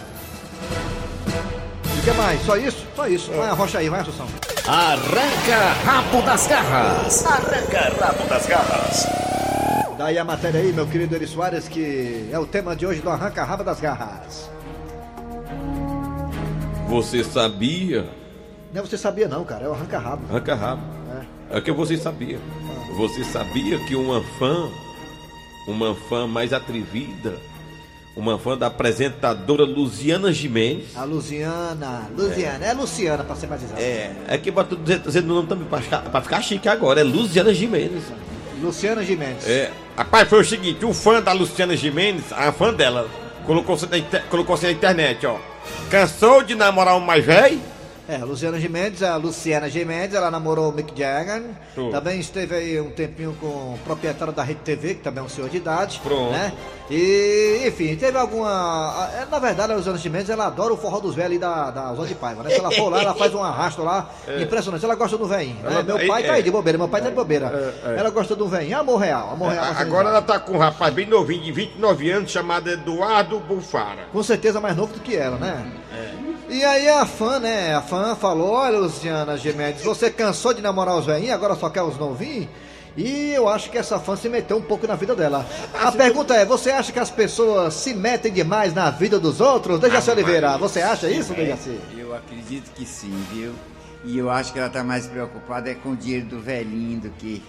O 2.09 2.11
que 2.11 2.17
mais? 2.17 2.41
Só 2.41 2.57
isso? 2.57 2.87
Só 2.97 3.07
isso. 3.07 3.31
Vai, 3.33 3.51
arrocha 3.51 3.79
aí, 3.79 3.91
vai, 3.91 4.01
Assunção. 4.01 4.27
Arranca 4.67 5.73
rabo 5.85 6.23
das 6.23 6.47
garras. 6.47 7.27
Arranca 7.27 7.81
rabo 8.01 8.25
das 8.27 8.47
garras. 8.47 9.07
Daí 9.99 10.17
a 10.17 10.25
matéria 10.25 10.59
aí, 10.59 10.73
meu 10.73 10.87
querido 10.87 11.15
Eri 11.15 11.27
Soares, 11.27 11.69
que 11.69 12.31
é 12.33 12.39
o 12.39 12.47
tema 12.47 12.75
de 12.75 12.87
hoje 12.87 13.03
do 13.03 13.11
Arranca 13.11 13.45
Raba 13.45 13.63
das 13.63 13.79
Garras. 13.79 14.49
Você 16.89 17.23
sabia? 17.23 18.09
Não, 18.73 18.87
você 18.87 18.97
sabia 18.97 19.29
não, 19.29 19.45
cara, 19.45 19.67
é 19.67 19.69
o 19.69 19.75
Arranca 19.75 19.99
Rabo. 19.99 20.25
Arranca 20.31 20.55
rabo. 20.55 20.83
É 21.51 21.61
que 21.61 21.73
você 21.73 21.99
sabia. 21.99 22.39
Você 22.97 23.23
sabia 23.23 23.79
que 23.85 23.95
uma 23.95 24.23
fã, 24.39 24.71
uma 25.67 25.95
fã 26.09 26.27
mais 26.27 26.55
atrevida, 26.55 27.35
uma 28.19 28.39
fã 28.39 28.57
da 28.59 28.67
apresentadora 28.67 29.65
Luciana 29.65 30.33
Gimenez, 30.33 30.97
A 30.97 31.05
Luciana, 31.05 32.11
Luciana, 32.17 32.65
é, 32.67 32.73
Luciana 32.73 33.23
pra 33.25 33.37
ser 33.37 33.47
mais 33.47 33.63
exato. 33.63 33.81
é, 33.81 34.11
é 34.27 34.39
que 34.39 34.51
botou 34.51 34.77
dizendo 34.79 35.31
o 35.31 35.35
nome 35.37 35.49
também 35.49 35.67
pra 35.67 35.81
ficar, 35.81 36.01
pra 36.01 36.21
ficar 36.21 36.43
chique 36.43 36.69
agora, 36.69 37.01
é 37.01 37.05
Luciana 37.05 37.55
Gimenez. 37.55 38.03
Luciana 38.61 39.05
Gimenez. 39.05 39.47
É, 39.47 39.71
rapaz, 39.97 40.29
foi 40.29 40.41
o 40.41 40.45
seguinte, 40.45 40.85
o 40.85 40.93
fã 40.93 41.23
da 41.23 41.33
Luciana 41.33 41.77
Gimenez, 41.77 42.25
a 42.33 42.51
fã 42.51 42.75
dela, 42.75 43.09
colocou-se 43.47 43.87
na, 43.87 44.21
colocou-se 44.29 44.65
na 44.67 44.73
internet, 44.73 45.25
ó. 45.25 45.37
Cansou 45.89 46.43
de 46.43 46.55
namorar 46.57 46.97
um 46.97 47.01
mais 47.01 47.25
velho? 47.25 47.61
É, 48.09 48.17
Luciana 48.25 48.59
Gimenez, 48.59 49.03
a 49.03 49.17
Luciana 49.17 49.69
Gimenez, 49.69 50.15
ela 50.15 50.31
namorou 50.31 50.71
o 50.71 50.73
Mick 50.73 50.99
Jagger. 50.99 51.43
Pronto. 51.75 51.93
Também 51.93 52.19
esteve 52.19 52.55
aí 52.55 52.81
um 52.81 52.91
tempinho 52.91 53.37
com 53.39 53.47
o 53.47 53.79
proprietário 53.85 54.33
da 54.33 54.43
Rede 54.43 54.61
TV, 54.61 54.95
que 54.95 55.03
também 55.03 55.23
é 55.23 55.27
um 55.27 55.29
senhor 55.29 55.51
de 55.51 55.59
idade. 55.59 56.01
Pronto. 56.03 56.33
Né? 56.33 56.51
E, 56.91 57.65
enfim, 57.67 57.95
teve 57.97 58.17
alguma. 58.17 59.11
é, 59.13 59.27
Na 59.31 59.39
verdade, 59.39 59.73
a 59.73 59.77
Luciana 59.77 59.99
Gimenez, 59.99 60.31
ela 60.31 60.47
adora 60.47 60.73
o 60.73 60.77
forró 60.79 61.01
dos 61.01 61.15
velhos 61.15 61.33
ali 61.33 61.39
da, 61.39 61.71
da 61.71 61.93
Zona 61.93 62.09
de 62.09 62.15
Paiva, 62.15 62.43
né? 62.43 62.49
Se 62.49 62.59
ela 62.59 62.71
for 62.71 62.89
lá, 62.89 63.03
ela 63.03 63.15
faz 63.15 63.35
um 63.35 63.43
arrasto 63.43 63.83
lá. 63.83 64.09
Impressionante. 64.41 64.83
Ela 64.83 64.95
gosta 64.95 65.19
do 65.19 65.27
velhinho. 65.27 65.63
Né? 65.63 65.83
Meu 65.83 66.07
pai 66.07 66.23
tá 66.23 66.29
é, 66.29 66.37
aí 66.37 66.43
de 66.43 66.51
bobeira, 66.51 66.79
meu 66.79 66.89
pai 66.89 67.03
tá 67.03 67.11
de 67.11 67.15
bobeira. 67.15 67.75
É, 67.85 67.91
é. 67.91 67.99
Ela 67.99 68.09
gosta 68.09 68.35
do 68.35 68.49
velhinho. 68.49 68.79
Amor 68.79 68.97
real, 68.97 69.33
amor 69.33 69.53
real. 69.53 69.67
Agora 69.77 70.09
ela 70.09 70.23
tá 70.23 70.39
com 70.41 70.53
um 70.53 70.59
rapaz 70.59 70.95
bem 70.95 71.05
novinho, 71.07 71.43
de 71.43 71.53
29 71.53 72.11
anos, 72.11 72.31
chamado 72.31 72.71
Eduardo 72.71 73.39
Bufara. 73.39 74.07
Com 74.11 74.23
certeza 74.23 74.63
mais 74.63 74.75
novo 74.75 74.95
do 74.95 75.01
que 75.01 75.15
ela, 75.15 75.37
né? 75.37 75.73
E 76.49 76.65
aí 76.65 76.89
a 76.89 77.05
fã, 77.05 77.39
né? 77.39 77.75
A 77.75 77.83
fã 77.83 78.17
falou, 78.17 78.53
olha, 78.53 78.79
Luciana 78.79 79.37
Gemedes, 79.37 79.83
você 79.83 80.11
cansou 80.11 80.55
de 80.55 80.63
namorar 80.63 80.97
os 80.97 81.05
velhinhos, 81.05 81.35
agora 81.35 81.55
só 81.55 81.69
quer 81.69 81.83
os 81.83 81.99
novinhos? 81.99 82.49
E 82.97 83.33
eu 83.35 83.49
acho 83.49 83.71
que 83.71 83.77
essa 83.77 83.99
fã 83.99 84.17
se 84.17 84.29
meteu 84.29 84.57
um 84.57 84.63
pouco 84.63 84.87
na 84.87 84.97
vida 84.97 85.15
dela. 85.15 85.47
A 85.75 85.93
pergunta 85.93 86.35
é, 86.35 86.45
você 86.45 86.71
acha 86.71 86.91
que 86.91 86.99
as 86.99 87.11
pessoas 87.11 87.75
se 87.75 87.93
metem 87.95 88.33
demais 88.33 88.73
na 88.73 88.91
vida 88.91 89.21
dos 89.21 89.41
outros? 89.41 89.79
Dejaci 89.79 90.11
Oliveira, 90.11 90.57
você 90.57 90.81
acha 90.81 91.09
isso, 91.09 91.35
Dejaci? 91.35 91.79
Eu 91.97 92.17
acredito 92.17 92.73
que 92.75 92.85
sim, 92.87 93.25
viu? 93.31 93.53
E 94.05 94.17
eu 94.17 94.31
acho 94.31 94.53
que 94.53 94.59
ela 94.59 94.71
tá 94.71 94.83
mais 94.83 95.07
preocupada 95.07 95.71
é 95.71 95.75
com 95.75 95.91
o 95.91 95.97
dinheiro 95.97 96.27
do 96.27 96.41
velhinho 96.41 97.01
do 97.01 97.11
que. 97.11 97.43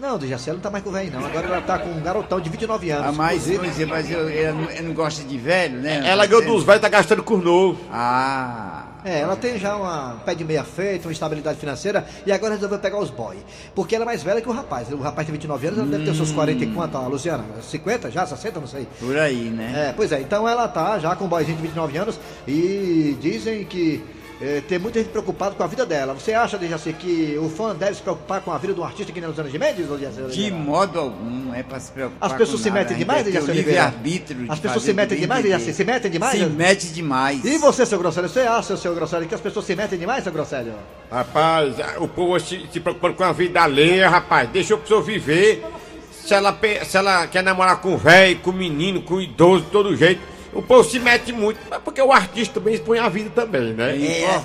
Não, 0.00 0.18
Dejaci, 0.18 0.50
ela 0.50 0.56
não 0.56 0.62
tá 0.62 0.70
mais 0.70 0.82
com 0.82 0.90
o 0.90 0.92
velho, 0.92 1.10
não. 1.12 1.24
Agora 1.24 1.46
ela 1.46 1.60
tá 1.60 1.78
com 1.78 1.88
um 1.88 2.00
garotão 2.00 2.40
de 2.40 2.50
29 2.50 2.90
anos. 2.90 3.06
Ah, 3.08 3.12
mas, 3.12 3.48
inclusive. 3.48 3.58
pois 3.58 3.80
é, 3.80 3.86
mas 3.86 4.10
eu, 4.10 4.28
eu, 4.28 4.54
não- 4.54 4.70
eu 4.70 4.82
não 4.82 4.92
gosto 4.92 5.24
de 5.24 5.38
velho, 5.38 5.78
né? 5.80 6.02
Ela 6.04 6.26
ganhou 6.26 6.44
dos 6.44 6.64
velhos, 6.64 6.80
tá 6.82 6.88
gastando 6.88 7.22
com 7.22 7.34
os 7.34 7.44
novos. 7.44 7.78
Ah. 7.92 8.86
É, 9.04 9.20
ela 9.20 9.36
tem 9.36 9.58
já 9.58 9.76
uma 9.76 10.16
pé 10.24 10.34
de 10.34 10.42
meia 10.44 10.64
feita, 10.64 11.06
uma 11.06 11.12
estabilidade 11.12 11.58
financeira 11.58 12.06
e 12.26 12.32
agora 12.32 12.54
resolveu 12.54 12.78
pegar 12.78 12.98
os 12.98 13.10
boy. 13.10 13.36
Porque 13.74 13.94
ela 13.94 14.04
é 14.04 14.06
mais 14.06 14.22
velha 14.22 14.40
que 14.40 14.48
o 14.48 14.52
rapaz. 14.52 14.90
O 14.90 14.96
rapaz 14.96 15.26
tem 15.26 15.32
29 15.32 15.66
anos, 15.66 15.78
ela 15.80 15.88
deve 15.88 16.04
ter 16.04 16.10
os 16.10 16.16
seus 16.16 16.32
40 16.32 16.64
e 16.64 16.66
quanto, 16.68 16.96
a 16.96 17.06
Luciana? 17.06 17.44
50 17.62 18.10
já? 18.10 18.26
60? 18.26 18.60
Não 18.60 18.66
sei. 18.66 18.88
Por 18.98 19.16
aí, 19.18 19.50
né? 19.50 19.88
É, 19.90 19.92
pois 19.92 20.10
é, 20.10 20.20
então 20.22 20.48
ela 20.48 20.66
tá 20.66 20.98
já 20.98 21.14
com 21.14 21.26
um 21.26 21.28
boyzinho 21.28 21.56
de 21.56 21.62
29 21.62 21.98
anos 21.98 22.18
e 22.48 23.14
dizem 23.20 23.62
que 23.64 24.02
eh, 24.44 24.62
tem 24.68 24.78
muita 24.78 24.98
gente 24.98 25.08
preocupada 25.08 25.54
com 25.54 25.62
a 25.62 25.66
vida 25.66 25.86
dela. 25.86 26.12
Você 26.12 26.34
acha, 26.34 26.58
Dejaci, 26.58 26.92
que 26.92 27.38
o 27.40 27.48
fã 27.48 27.74
deve 27.74 27.94
se 27.94 28.02
preocupar 28.02 28.42
com 28.42 28.52
a 28.52 28.58
vida 28.58 28.74
de 28.74 28.80
um 28.80 28.84
artista 28.84 29.10
que 29.10 29.18
nem 29.18 29.28
Luciana 29.30 29.48
de 29.48 29.58
Mendes? 29.58 29.88
ou 29.90 29.96
Dejaci 29.96 30.36
De 30.36 30.50
modo 30.50 31.00
algum, 31.00 31.46
não 31.46 31.54
é 31.54 31.62
pra 31.62 31.80
se 31.80 31.90
preocupar. 31.90 32.30
As 32.30 32.36
pessoas 32.36 32.58
com 32.58 32.64
se 32.64 32.70
metem 32.70 32.96
demais, 32.98 33.24
Dejaci 33.24 33.46
o 33.46 33.50
Oliveira? 33.50 33.70
livre-arbítrio 33.70 34.44
de 34.44 34.50
As 34.50 34.58
pessoas 34.58 34.84
se 34.84 34.90
o 34.90 34.94
metem 34.94 35.18
demais. 35.18 35.42
Dejaci? 35.42 35.72
Se 35.72 35.84
metem 35.84 36.10
demais? 36.10 36.38
Se 36.38 36.46
mete 36.46 36.86
demais. 36.88 37.42
E 37.42 37.56
você, 37.56 37.86
seu 37.86 37.98
Grosselho, 37.98 38.28
você 38.28 38.40
acha, 38.40 38.76
seu 38.76 38.94
Grosselho, 38.94 39.26
que 39.26 39.34
as 39.34 39.40
pessoas 39.40 39.64
se 39.64 39.74
metem 39.74 39.98
demais, 39.98 40.22
seu 40.22 40.32
Grosselho? 40.32 40.74
Rapaz, 41.10 41.76
o 41.98 42.06
povo 42.06 42.38
se, 42.38 42.66
se 42.70 42.80
preocupando 42.80 43.14
com 43.14 43.24
a 43.24 43.32
vida 43.32 43.62
alheia, 43.62 44.10
rapaz. 44.10 44.50
Deixa 44.50 44.74
a 44.74 44.78
pessoa 44.78 45.00
viver. 45.00 45.64
Se 46.12 46.34
ela, 46.34 46.58
se 46.84 46.96
ela 46.96 47.26
quer 47.26 47.42
namorar 47.42 47.80
com 47.80 47.96
velho, 47.96 48.38
com 48.40 48.52
menino, 48.52 49.00
com 49.00 49.20
idoso, 49.20 49.64
de 49.64 49.70
todo 49.70 49.96
jeito. 49.96 50.33
O 50.54 50.62
povo 50.62 50.88
se 50.88 50.98
mete 50.98 51.32
muito, 51.32 51.58
mas 51.68 51.80
porque 51.82 52.00
o 52.00 52.12
artista 52.12 52.60
também 52.60 52.74
expõe 52.74 52.98
a 52.98 53.08
vida 53.08 53.30
também, 53.34 53.72
né? 53.72 53.96
É 53.98 54.26
a 54.26 54.42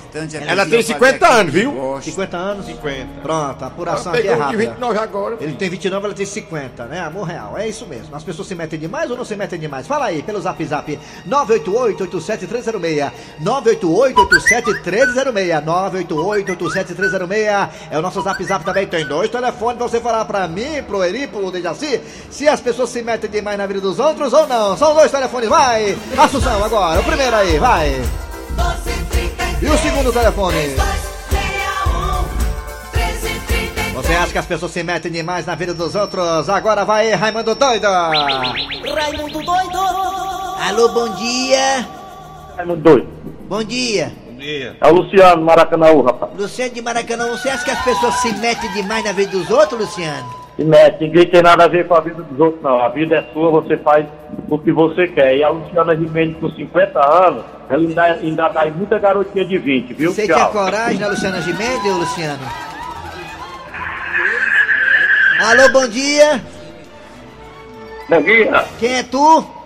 Ela 0.52 0.66
tem 0.66 0.82
fazer 0.82 0.84
50 0.84 1.26
aquilo 1.26 1.40
anos, 1.40 1.54
viu? 1.54 1.72
gosta. 1.72 2.10
50 2.10 2.38
anos? 2.38 2.66
50. 2.66 3.22
Pronto, 3.22 3.64
a 3.64 3.68
apuração 3.68 4.12
Ela 4.14 4.20
aqui 4.20 4.28
é 4.28 4.32
um 4.32 4.36
de 4.36 4.42
rápida. 4.42 4.64
29 4.64 5.00
agora. 5.00 5.38
Ele 5.40 5.54
tem 5.54 5.70
29, 5.70 6.06
ela 6.06 6.14
tem 6.16 6.26
50, 6.26 6.86
né? 6.86 7.00
Amor 7.02 7.28
real, 7.28 7.58
é 7.58 7.68
isso 7.68 7.86
mesmo. 7.86 8.16
As 8.16 8.24
pessoas 8.24 8.48
se 8.48 8.56
metem 8.56 8.80
demais 8.80 9.12
ou 9.12 9.18
não 9.18 9.26
se 9.26 9.36
metem 9.36 9.60
demais? 9.60 9.86
Fala 9.88 10.06
aí, 10.06 10.24
pelo 10.24 10.40
zap 10.42 10.64
zap 10.66 11.00
988-87306. 11.28 13.12
988-87306. 13.44 15.62
988-87306. 15.64 17.70
É 17.92 17.98
o 17.98 18.02
nosso 18.02 18.22
zap 18.22 18.44
zap 18.44 18.64
também. 18.66 18.88
Tem 18.88 19.06
dois 19.06 19.30
telefones 19.30 19.78
pra 19.78 19.88
você 19.88 20.00
falar 20.00 20.26
pra 20.26 20.48
mim, 20.48 20.82
pro 20.88 21.04
Eri, 21.04 21.28
pro 21.28 21.52
Dejaci, 21.52 22.00
se 22.30 22.48
as 22.48 22.60
pessoas 22.60 22.90
se 22.90 23.02
metem 23.02 23.30
demais 23.30 23.58
na 23.58 23.66
vida 23.68 23.82
dos 23.82 24.00
outros 24.00 24.34
ou 24.34 24.48
não. 24.48 24.78
São 24.78 24.94
dois 24.96 25.12
telefones, 25.12 25.50
vai! 25.50 25.98
Assunção 26.18 26.64
agora, 26.64 27.00
o 27.00 27.04
primeiro 27.04 27.36
aí, 27.36 27.58
vai! 27.58 27.90
1232 27.90 29.62
E 29.62 29.66
o 29.68 29.78
segundo 29.78 30.12
telefone? 30.12 30.76
3261 30.76 32.24
1332 32.94 33.94
Você 33.94 34.14
acha 34.14 34.32
que 34.32 34.38
as 34.38 34.46
pessoas 34.46 34.72
se 34.72 34.84
metem 34.84 35.12
demais 35.12 35.46
na 35.46 35.56
vida 35.56 35.74
dos 35.74 35.96
outros? 35.96 36.50
Agora 36.50 36.84
vai, 36.86 37.12
Raimundo 37.12 37.56
Doido! 37.56 37.88
Raimundo 37.88 39.42
doido 39.44 39.80
Alô, 40.68 40.90
bom 40.90 41.16
dia! 41.16 41.88
Raimundo 42.58 42.82
doido. 42.82 43.08
Bom 43.48 43.64
dia! 43.64 44.12
É 44.42 44.88
o 44.88 44.94
Luciano 44.94 45.42
Maracanãú, 45.44 46.02
rapaz. 46.02 46.32
Luciano 46.38 46.74
de 46.74 46.82
Maracanã, 46.82 47.28
você 47.30 47.50
acha 47.50 47.66
que 47.66 47.72
as 47.72 47.84
pessoas 47.84 48.16
se 48.16 48.32
metem 48.38 48.72
demais 48.72 49.04
na 49.04 49.12
vida 49.12 49.32
dos 49.32 49.50
outros, 49.50 49.80
Luciano? 49.80 50.30
Se 50.56 50.64
mete, 50.64 51.02
ninguém 51.02 51.26
tem 51.28 51.42
nada 51.42 51.66
a 51.66 51.68
ver 51.68 51.88
com 51.88 51.96
a 51.96 52.00
vida 52.00 52.22
dos 52.24 52.40
outros, 52.40 52.62
não. 52.64 52.80
A 52.82 52.90
vida 52.90 53.16
é 53.18 53.34
sua, 53.34 53.52
você 53.52 53.78
faz 53.78 54.06
o 54.56 54.60
que 54.60 54.72
você 54.72 55.08
quer. 55.08 55.38
E 55.38 55.44
a 55.44 55.50
Luciana 55.50 55.96
Gimenez, 55.96 56.38
com 56.38 56.50
50 56.50 57.00
anos, 57.00 57.44
ela 57.70 57.82
ainda, 57.82 58.04
ainda 58.04 58.48
dá 58.50 58.66
muita 58.66 58.98
garotinha 58.98 59.46
de 59.46 59.58
20, 59.58 59.94
viu? 59.94 60.14
Você 60.14 60.28
Tchau. 60.28 60.36
tinha 60.36 60.48
coragem, 60.50 61.00
né, 61.00 61.08
Luciana 61.08 61.42
Gimenez, 61.42 61.84
Luciano? 61.84 62.44
Alô, 65.42 65.70
bom 65.70 65.88
dia! 65.88 66.42
Bom 68.10 68.22
dia. 68.22 68.66
Quem 68.80 68.96
é 68.96 69.04
tu? 69.04 69.59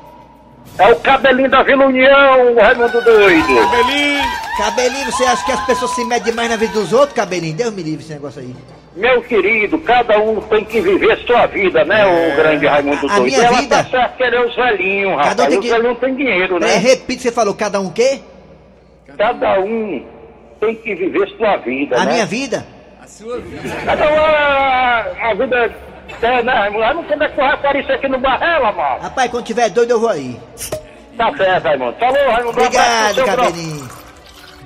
É 0.77 0.87
o 0.91 0.95
cabelinho 0.97 1.49
da 1.49 1.61
Vila 1.63 1.85
União, 1.85 2.55
Raimundo 2.55 3.01
doido. 3.01 3.47
Cabelinho, 4.57 5.05
você 5.11 5.23
acha 5.25 5.45
que 5.45 5.51
as 5.51 5.65
pessoas 5.65 5.91
se 5.91 6.03
metem 6.05 6.25
demais 6.31 6.49
na 6.49 6.55
vida 6.55 6.73
dos 6.73 6.91
outros, 6.93 7.13
Cabelinho? 7.13 7.55
Deus 7.55 7.73
me 7.73 7.83
livre 7.83 8.03
esse 8.03 8.13
negócio 8.13 8.41
aí. 8.41 8.55
Meu 8.95 9.21
querido, 9.23 9.79
cada 9.79 10.19
um 10.19 10.39
tem 10.41 10.63
que 10.65 10.79
viver 10.81 11.17
sua 11.25 11.47
vida, 11.47 11.83
né, 11.83 12.05
o 12.05 12.35
grande 12.35 12.65
Raimundo 12.67 13.07
a 13.07 13.15
doido? 13.17 13.23
minha 13.23 13.43
ela 13.47 13.57
vida? 13.59 13.83
tá 13.83 13.89
certo 13.89 14.17
querer 14.17 14.45
os 14.45 14.55
velhinhos, 14.55 15.15
Cada 15.15 15.23
um 15.23 15.29
rapaz. 15.29 15.49
tem 15.49 15.57
Os 15.59 15.65
que- 15.65 15.71
velhinhos 15.71 15.99
têm 15.99 16.15
dinheiro, 16.15 16.59
né? 16.59 16.75
repite, 16.77 17.21
você 17.23 17.31
falou 17.31 17.53
cada 17.55 17.79
um 17.81 17.87
o 17.87 17.91
quê? 17.91 18.19
Cada 19.17 19.59
um 19.61 20.05
tem 20.59 20.75
que 20.75 20.93
viver 20.95 21.27
sua 21.37 21.57
vida, 21.57 21.95
A 21.99 22.05
né? 22.05 22.13
minha 22.13 22.25
vida? 22.25 22.65
A 23.01 23.07
sua 23.07 23.39
vida. 23.39 23.61
Cada 23.85 24.11
um, 24.11 24.15
a, 24.25 25.29
a 25.31 25.33
vida 25.33 25.75
é, 26.21 26.43
né, 26.43 26.53
Raimundo? 26.53 26.83
Eu 26.83 26.93
não 26.95 27.03
sei 27.03 27.11
como 27.11 27.23
é 27.23 27.29
que 27.29 27.35
vai 27.35 27.51
aparecer 27.51 27.91
aqui 27.93 28.07
no 28.07 28.19
Barrela, 28.19 28.71
mano. 28.71 29.01
Rapaz, 29.01 29.31
quando 29.31 29.45
tiver 29.45 29.69
doido 29.69 29.91
eu 29.91 29.99
vou 29.99 30.09
aí. 30.09 30.39
Tá 31.17 31.35
certo, 31.35 31.63
Raimundo. 31.63 31.97
Falou, 31.99 32.31
Raimundo. 32.31 32.49
Obrigado, 32.49 33.25
Cabelinho. 33.25 33.89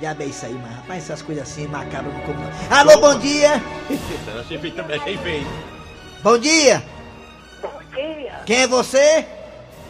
Já 0.00 0.14
bem 0.14 0.28
isso 0.28 0.46
aí, 0.46 0.54
mas 0.54 0.76
rapaz, 0.76 1.04
essas 1.04 1.22
coisas 1.22 1.48
assim 1.48 1.66
macabras 1.66 2.14
não 2.14 2.20
como 2.20 2.38
não. 2.38 2.78
Alô, 2.78 3.00
bom 3.00 3.18
dia! 3.18 3.60
Bom 6.22 6.38
dia! 6.38 6.82
Bom 7.60 7.80
dia. 7.94 8.32
Quem 8.46 8.62
é 8.62 8.66
você? 8.68 9.26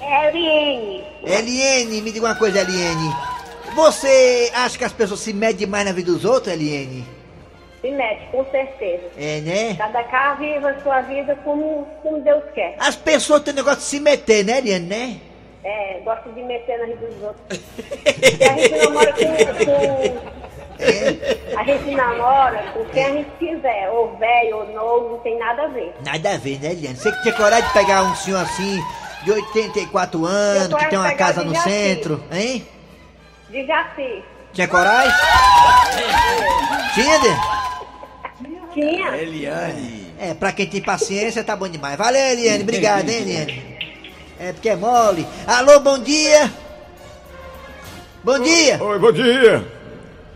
É 0.00 0.28
Eliane. 0.28 1.04
Eliene, 1.22 2.00
me 2.00 2.10
diga 2.10 2.26
uma 2.26 2.34
coisa, 2.34 2.60
Eliene. 2.60 3.14
Você 3.74 4.50
acha 4.54 4.78
que 4.78 4.84
as 4.84 4.92
pessoas 4.92 5.20
se 5.20 5.34
medem 5.34 5.56
demais 5.56 5.84
na 5.84 5.92
vida 5.92 6.10
dos 6.10 6.24
outros, 6.24 6.54
Eliene? 6.54 7.06
Se 7.88 7.94
mete, 7.94 8.26
com 8.30 8.44
certeza. 8.50 9.04
É, 9.16 9.40
né? 9.40 9.74
Cada 9.78 10.02
carro 10.04 10.36
vive 10.40 10.66
a 10.66 10.78
sua 10.82 11.00
vida 11.02 11.34
como, 11.42 11.86
como 12.02 12.20
Deus 12.20 12.44
quer. 12.54 12.74
As 12.78 12.94
pessoas 12.96 13.42
têm 13.42 13.54
negócio 13.54 13.78
de 13.78 13.84
se 13.84 13.98
meter, 14.00 14.44
né, 14.44 14.58
Eliene, 14.58 14.86
né? 14.86 15.16
É, 15.64 16.00
gosta 16.04 16.30
de 16.30 16.42
meter 16.42 16.78
na 16.78 16.84
vida 16.86 17.06
dos 17.06 17.22
outros. 17.22 17.60
A 18.38 18.54
gente 18.54 18.76
namora 18.76 19.12
com, 19.12 19.64
com- 19.64 21.58
A 21.58 21.64
gente 21.64 21.90
namora 21.94 22.62
com 22.72 22.84
quem 22.86 23.04
a 23.04 23.10
gente 23.10 23.30
quiser. 23.38 23.90
Ou 23.90 24.16
velho, 24.16 24.56
ou 24.58 24.72
novo, 24.72 25.08
não 25.14 25.18
tem 25.20 25.36
nada 25.38 25.62
a 25.64 25.68
ver. 25.68 25.92
Nada 26.04 26.34
a 26.34 26.36
ver, 26.36 26.60
né, 26.60 26.72
Eliane? 26.72 26.96
Você 26.96 27.10
que 27.10 27.22
tinha 27.22 27.34
coragem 27.34 27.66
de 27.66 27.72
pegar 27.72 28.02
um 28.04 28.14
senhor 28.14 28.40
assim, 28.40 28.80
de 29.24 29.32
84 29.32 30.24
anos, 30.26 30.74
que 30.82 30.90
tem 30.90 30.98
uma 30.98 31.14
casa 31.14 31.42
no 31.42 31.54
centro, 31.56 32.22
hein? 32.30 32.64
De 33.50 33.66
Jaci. 33.66 34.22
Tinha 34.52 34.68
coragem? 34.68 35.12
Tinha, 36.94 37.18
né? 37.18 37.40
Tinha. 38.74 39.16
Eliane. 39.16 40.12
É, 40.18 40.34
pra 40.34 40.52
quem 40.52 40.66
tem 40.66 40.82
paciência 40.82 41.44
tá 41.44 41.54
bom 41.54 41.68
demais. 41.68 41.96
Valeu, 41.96 42.20
Eliane. 42.20 42.62
Obrigado, 42.62 43.08
hein, 43.08 43.16
Eliane. 43.22 43.78
É 44.40 44.52
porque 44.52 44.68
é 44.68 44.76
mole. 44.76 45.26
Alô, 45.46 45.80
bom 45.80 45.98
dia. 45.98 46.50
Bom 48.24 48.38
dia. 48.40 48.82
Oi, 48.82 48.98
bom 48.98 49.12
dia. 49.12 49.78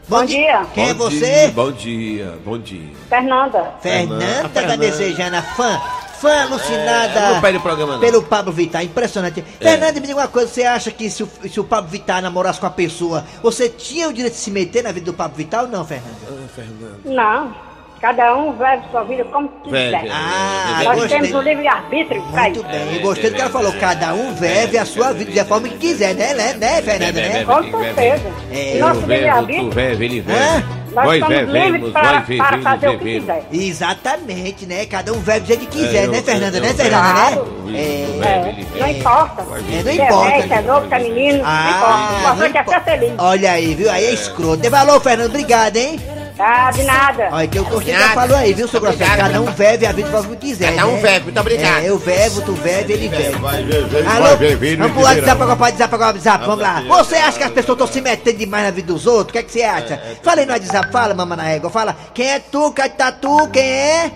Bom 0.08 0.24
dia. 0.24 0.66
Quem 0.74 0.88
é 0.90 0.94
Bom 0.94 1.10
você? 1.10 1.18
dia, 1.20 1.48
bom 1.52 1.72
dia, 1.72 2.38
bom 2.44 2.58
dia. 2.58 2.90
Fernanda. 3.08 3.74
Fernanda 3.80 4.42
da 4.42 4.48
Fernanda. 4.48 4.76
Messejana, 4.76 5.42
fã. 5.42 5.80
Fã 6.22 6.42
alucinada 6.42 7.18
É, 7.18 7.34
não 7.34 7.40
perde 7.40 7.58
o 7.58 7.60
programa, 7.60 7.92
não. 7.94 8.00
pelo 8.00 8.22
Pablo 8.22 8.52
Vittar, 8.52 8.84
impressionante. 8.84 9.42
Fernanda, 9.60 9.94
me 10.00 10.06
diga 10.06 10.20
uma 10.20 10.28
coisa, 10.28 10.48
você 10.48 10.62
acha 10.62 10.92
que 10.92 11.10
se 11.10 11.24
o, 11.24 11.28
se 11.50 11.58
o 11.58 11.64
Pablo 11.64 11.90
Vittar 11.90 12.22
namorasse 12.22 12.60
com 12.60 12.66
a 12.66 12.70
pessoa, 12.70 13.24
você 13.42 13.68
tinha 13.68 14.08
o 14.08 14.12
direito 14.12 14.34
de 14.34 14.38
se 14.38 14.52
meter 14.52 14.84
na 14.84 14.92
vida 14.92 15.06
do 15.06 15.14
Pablo 15.14 15.36
Vittar 15.36 15.64
ou 15.64 15.68
não, 15.68 15.84
Fernanda? 15.84 16.14
Ah, 16.28 16.48
Fernando. 16.54 17.00
Não. 17.04 17.72
Cada 18.00 18.36
um 18.36 18.52
vive 18.52 18.82
sua 18.90 19.04
vida 19.04 19.24
como 19.24 19.48
quiser. 19.64 20.00
Vive, 20.00 20.12
Ah, 20.12 20.78
é, 20.80 20.84
Nós 20.84 20.98
gostei. 20.98 21.20
temos 21.20 21.34
o 21.34 21.40
livre-arbítrio 21.42 22.22
Muito 22.22 22.62
bem, 22.64 22.94
eu 22.96 23.00
gostei 23.00 23.30
do 23.30 23.36
que 23.36 23.40
ela 23.40 23.50
falou, 23.50 23.72
cada 23.74 24.14
um 24.14 24.34
vive 24.34 24.78
a 24.78 24.84
sua 24.84 25.12
vida 25.12 25.32
da 25.32 25.44
forma 25.44 25.68
que 25.68 25.76
quiser, 25.78 26.14
né, 26.14 26.34
né, 26.34 26.54
né 26.54 26.82
Fernanda, 26.82 27.20
né? 27.20 27.44
Com 27.44 27.62
certeza. 27.62 28.32
É, 28.52 28.78
Nosso 28.78 29.00
tu 29.02 29.06
livre-arbítrio, 29.06 29.80
ele 29.80 30.24
Hã? 30.28 30.81
Nós 30.94 31.06
Nós 31.06 31.18
somos 31.18 31.36
livres 31.36 31.52
vivemos, 31.52 31.92
para, 31.92 32.12
nós 32.12 32.36
para 32.36 32.58
fazer 32.62 32.88
o 32.88 32.98
que 32.98 33.20
quiser. 33.20 33.44
Exatamente, 33.52 34.66
né? 34.66 34.86
Cada 34.86 35.12
um 35.12 35.20
vive 35.20 35.40
do 35.40 35.46
jeito 35.46 35.60
que 35.66 35.78
quiser, 35.78 36.02
É, 36.02 36.06
eu- 36.06 36.10
né, 36.12 36.22
Fernanda, 36.22 36.56
eu- 36.58 36.62
né, 36.62 36.70
eu- 36.70 36.74
Fernanda, 36.74 37.12
Claro. 37.12 37.44
né? 37.66 37.78
É, 37.78 38.02
É, 38.22 38.80
não 38.80 38.88
importa. 38.88 39.42
É, 39.42 39.44
não 39.44 39.82
Se 39.82 39.88
é 40.00 40.04
importa. 40.04 40.30
velho, 40.30 40.42
se 40.48 40.52
é 40.52 40.60
novo, 40.62 40.88
se 40.88 40.94
é 40.94 40.98
menino, 40.98 41.38
não 41.42 41.70
importa. 41.70 41.86
O 41.86 41.92
Ah, 41.92 42.18
importante 42.20 42.58
é 42.58 42.64
ser 42.64 42.80
feliz. 42.84 43.12
Olha 43.18 43.52
aí, 43.52 43.74
viu? 43.74 43.90
Aí 43.90 44.04
é 44.06 44.12
escroto. 44.12 44.56
Dê 44.58 44.70
valor, 44.70 45.00
Fernando, 45.00 45.28
obrigado, 45.30 45.76
hein? 45.76 45.98
Ah, 46.38 46.70
de 46.70 46.82
nada. 46.82 47.28
Olha, 47.30 47.46
que 47.46 47.58
eu 47.58 47.64
gostei 47.64 47.94
que 47.94 48.08
falou 48.14 48.36
aí, 48.36 48.54
viu, 48.54 48.66
seu 48.66 48.80
Grosseiro? 48.80 49.16
Cada 49.16 49.40
um 49.40 49.46
vive 49.46 49.86
a 49.86 49.92
vida 49.92 50.08
como 50.10 50.36
quiser, 50.36 50.74
Cada 50.74 50.88
um 50.88 50.96
né? 50.96 51.12
vive, 51.12 51.24
muito 51.24 51.40
obrigado. 51.40 51.82
É, 51.82 51.90
eu 51.90 51.98
vevo, 51.98 52.42
tu 52.42 52.52
veve, 52.54 52.92
ele 52.94 53.08
vive. 53.08 53.22
Viver, 53.22 54.06
Alô? 54.06 54.36
Vamos 54.78 54.92
pro 54.92 55.02
WhatsApp 55.02 55.42
agora, 55.42 55.56
pode 55.56 55.72
WhatsApp 55.72 55.94
agora, 55.94 56.12
WhatsApp, 56.14 56.46
vamos 56.46 56.62
lá. 56.62 56.80
Você 56.88 57.16
acha 57.16 57.38
que 57.38 57.44
as 57.44 57.50
pessoas 57.50 57.78
estão 57.78 57.86
se 57.86 58.00
metendo 58.00 58.38
demais 58.38 58.64
na 58.64 58.70
vida 58.70 58.92
dos 58.92 59.06
outros? 59.06 59.30
O 59.30 59.32
que 59.32 59.38
é 59.38 59.42
que 59.42 59.52
você 59.52 59.62
acha? 59.62 60.00
Fala 60.22 60.40
aí 60.40 60.46
no 60.46 60.52
WhatsApp, 60.52 60.90
fala, 60.90 61.14
mamãe 61.14 61.36
na 61.36 61.44
régua, 61.44 61.70
fala. 61.70 61.96
Quem 62.14 62.30
é 62.30 62.38
tu, 62.38 62.72
cadê 62.72 62.94
tá 62.94 63.12
tu, 63.12 63.48
quem 63.48 63.62
é? 63.62 64.10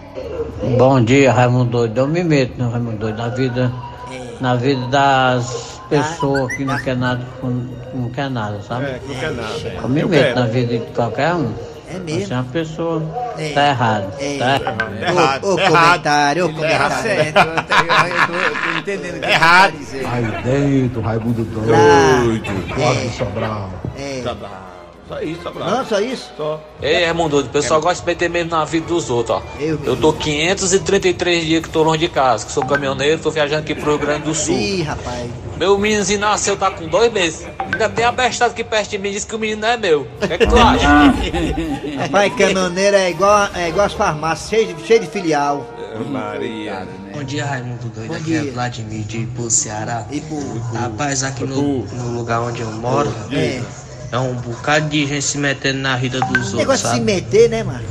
Bom 0.79 1.03
dia, 1.03 1.33
Raimundo 1.33 1.71
Doido. 1.71 1.99
Eu 1.99 2.09
me 2.09 2.25
meto 2.25 2.55
no 2.57 2.71
Raimundo 2.71 2.97
Doido, 2.97 3.19
na 3.19 3.29
vida, 3.29 3.73
na 4.41 4.57
vida 4.57 4.87
das 4.89 5.81
pessoas 5.89 6.53
que 6.55 6.65
não 6.65 6.79
quer 6.79 6.97
nada, 6.97 7.25
não 7.95 8.11
quer 8.11 8.31
nada, 8.31 8.61
sabe? 8.63 8.87
É, 8.87 8.99
que 8.99 9.09
não 9.09 9.21
quer 9.21 9.31
nada. 9.33 9.75
Eu 9.83 9.89
me 9.89 10.05
meto 10.05 10.35
na 10.35 10.47
vida 10.47 10.79
de 10.79 10.87
qualquer 10.93 11.35
um. 11.35 11.76
É 11.89 11.93
Você 11.93 11.99
mesmo. 12.01 12.35
é 12.35 12.37
uma 12.37 12.45
pessoa, 12.45 13.35
É. 13.39 13.53
tá 13.53 13.69
errado, 13.69 14.13
É. 14.19 14.39
tá 14.39 14.57
errado. 14.57 14.95
Errado, 15.03 15.45
Ô, 15.45 15.55
ô, 15.55 15.59
errado. 15.59 15.73
comentário, 15.73 16.45
ô, 16.45 16.49
Tá 16.49 16.55
comentário. 16.55 17.11
eu, 17.11 17.25
eu, 17.27 17.33
tô, 17.33 18.33
eu 18.33 18.73
tô 18.73 18.79
entendendo 18.79 19.17
o 19.17 19.21
que 19.21 19.27
Errado. 19.31 19.73
você 19.73 19.99
tá 19.99 20.09
dizendo. 20.09 20.09
Aí 20.37 20.43
dentro, 20.43 21.01
Raimundo 21.01 21.45
Doido, 21.45 21.71
Lá. 21.71 22.75
Cláudio 22.75 23.11
Sobral. 23.13 23.71
É. 23.99 24.23
Só 25.09 25.21
isso, 25.21 25.41
só 25.43 25.51
bravo. 25.53 25.71
Não, 25.71 25.87
só 25.87 26.01
isso? 26.01 26.33
Só. 26.37 26.61
Ei, 26.83 27.05
Raimundo, 27.05 27.39
o 27.39 27.45
pessoal 27.45 27.81
gosta 27.81 28.03
de 28.03 28.07
meter 28.07 28.29
mesmo 28.29 28.51
na 28.51 28.65
vida 28.65 28.87
dos 28.87 29.09
outros, 29.09 29.37
ó. 29.39 29.43
Eu, 29.61 29.79
Eu 29.85 29.97
tô 29.97 30.13
533 30.13 31.45
dias 31.45 31.63
que 31.63 31.69
tô 31.69 31.83
longe 31.85 31.99
de 32.01 32.09
casa, 32.09 32.45
que 32.45 32.51
sou 32.51 32.65
caminhoneiro, 32.67 33.21
tô 33.23 33.31
viajando 33.31 33.63
aqui 33.63 33.75
pro 33.75 33.91
Rio 33.97 33.99
Grande 34.01 34.25
do 34.25 34.35
Sul. 34.35 34.55
Ih, 34.55 34.83
rapaz. 34.83 35.31
Meu 35.57 35.79
meninozinho 35.79 36.19
nasceu, 36.19 36.57
tá 36.57 36.71
com 36.73 36.89
dois 36.89 37.13
meses. 37.13 37.47
Ainda 37.59 37.89
tem 37.89 38.05
abestado 38.05 38.51
aqui 38.51 38.65
perto 38.65 38.91
de 38.91 38.99
mim, 38.99 39.13
diz 39.13 39.25
que 39.25 39.35
o 39.35 39.39
menino 39.39 39.61
não 39.63 39.69
é 39.69 39.77
meu. 39.77 40.03
O 40.03 40.27
que 40.27 40.33
é 40.33 40.39
que 40.39 40.47
tu 40.47 40.57
acha? 40.57 40.89
Rapaz, 42.03 42.35
caminhoneiro 42.35 42.97
é 42.97 43.11
igual, 43.11 43.49
é 43.55 43.69
igual 43.69 43.87
as 43.87 43.93
farmácias, 43.93 44.51
cheio 44.51 44.75
de, 44.75 44.87
cheio 44.87 45.01
de 45.01 45.07
filial. 45.07 45.67
Maria. 46.11 46.87
Bom 47.15 47.25
dia, 47.25 47.47
Raimundo 47.47 47.89
Doido. 47.89 48.13
Bom 48.13 48.19
dia. 48.19 48.53
Vladimir 48.53 49.05
de 49.05 49.21
Ipu, 49.23 49.51
Ceará. 49.51 50.05
E 50.11 50.21
por. 50.21 50.43
Rapaz, 50.75 51.23
aqui 51.23 51.45
no, 51.45 51.85
no 51.87 52.19
lugar 52.19 52.41
onde 52.43 52.61
eu 52.61 52.71
moro, 52.73 53.11
É. 53.33 53.63
é 54.13 54.19
um 54.19 54.35
bocado 54.35 54.89
de 54.89 55.07
gente 55.07 55.23
se 55.23 55.39
metendo 55.39 55.79
na 55.81 55.97
vida 55.97 56.21
dos 56.21 56.29
outros, 56.37 56.53
Negócio 56.55 56.85
de 56.85 56.91
se 56.91 56.99
sabe? 56.99 57.01
meter, 57.05 57.49
né, 57.51 57.63
mano? 57.63 57.85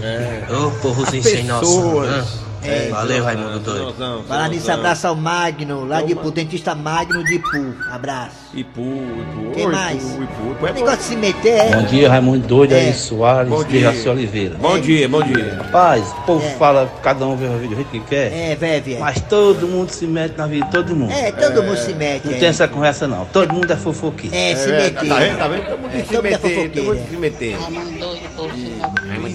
Ô, 0.49 0.71
povozinho 0.81 1.23
sem 1.23 1.43
noção, 1.43 2.01
Pessoas. 2.01 2.44
É. 2.67 2.89
Valeu, 2.89 3.23
Raimundo 3.23 3.59
Doido. 3.59 4.23
Falar 4.27 4.49
nisso, 4.49 4.71
abraço 4.71 5.07
ao 5.07 5.15
Magno, 5.15 5.85
lá 5.85 6.01
de 6.01 6.13
Ipu, 6.13 6.31
dentista 6.31 6.73
Magno 6.75 7.23
de 7.23 7.35
Ipu. 7.35 7.75
Abraço. 7.91 8.35
Ipu, 8.53 8.81
Ipu. 8.81 9.51
Quem 9.53 9.65
Oi, 9.67 9.71
mais? 9.71 10.03
Ipu, 10.15 10.23
Ipu, 10.51 10.67
é. 10.67 10.71
Negócio 10.73 10.97
de 10.97 11.03
se 11.03 11.15
meter, 11.15 11.59
é. 11.59 11.75
Bom 11.75 11.83
dia, 11.83 12.09
Raimundo 12.09 12.47
Doido, 12.47 12.73
É. 12.73 12.79
aí 12.79 12.93
Soares, 12.93 13.49
Bom 13.49 13.63
de. 13.63 13.79
Jaci 13.81 14.07
Oliveira. 14.09 14.55
Bom 14.55 14.79
dia, 14.79 15.07
bom 15.09 15.21
dia. 15.21 15.55
Rapaz, 15.63 16.07
o 16.11 16.21
povo 16.21 16.45
É. 16.45 16.49
fala, 16.51 16.91
cada 17.03 17.25
um 17.25 17.35
vê 17.35 17.45
a 17.47 17.49
vida 17.57 17.67
do 17.69 17.75
jeito 17.75 17.89
que 17.91 17.99
quer. 18.01 18.31
É, 18.33 18.55
velho, 18.55 18.99
Mas 18.99 19.19
todo 19.21 19.67
mundo 19.67 19.89
se 19.91 20.05
mete 20.07 20.37
na 20.37 20.47
vida 20.47 20.65
todo 20.71 20.95
mundo. 20.95 21.11
É, 21.11 21.31
todo 21.31 21.63
mundo 21.63 21.77
se 21.77 21.93
mete. 21.93 22.25
Não 22.27 22.33
é. 22.33 22.37
tem 22.37 22.49
essa 22.49 22.67
conversa 22.67 23.07
não. 23.07 23.25
Todo 23.25 23.53
mundo 23.53 23.71
é 23.71 23.75
fofoqueiro. 23.75 24.35
É, 24.35 24.55
se 24.55 24.69
É, 24.71 24.77
meter. 24.83 25.07
Tá 25.09 25.15
vendo? 25.19 25.37
Tá 25.37 25.47
vendo? 25.47 25.65
Todo 25.65 25.79
mundo 25.79 25.91
É, 25.93 26.03
se 26.03 26.15
é 26.15 26.21
meter, 26.21 26.69
todo 26.71 26.83
mundo 26.83 26.97
é. 26.99 27.09
se 27.09 27.17
meter. 27.17 27.57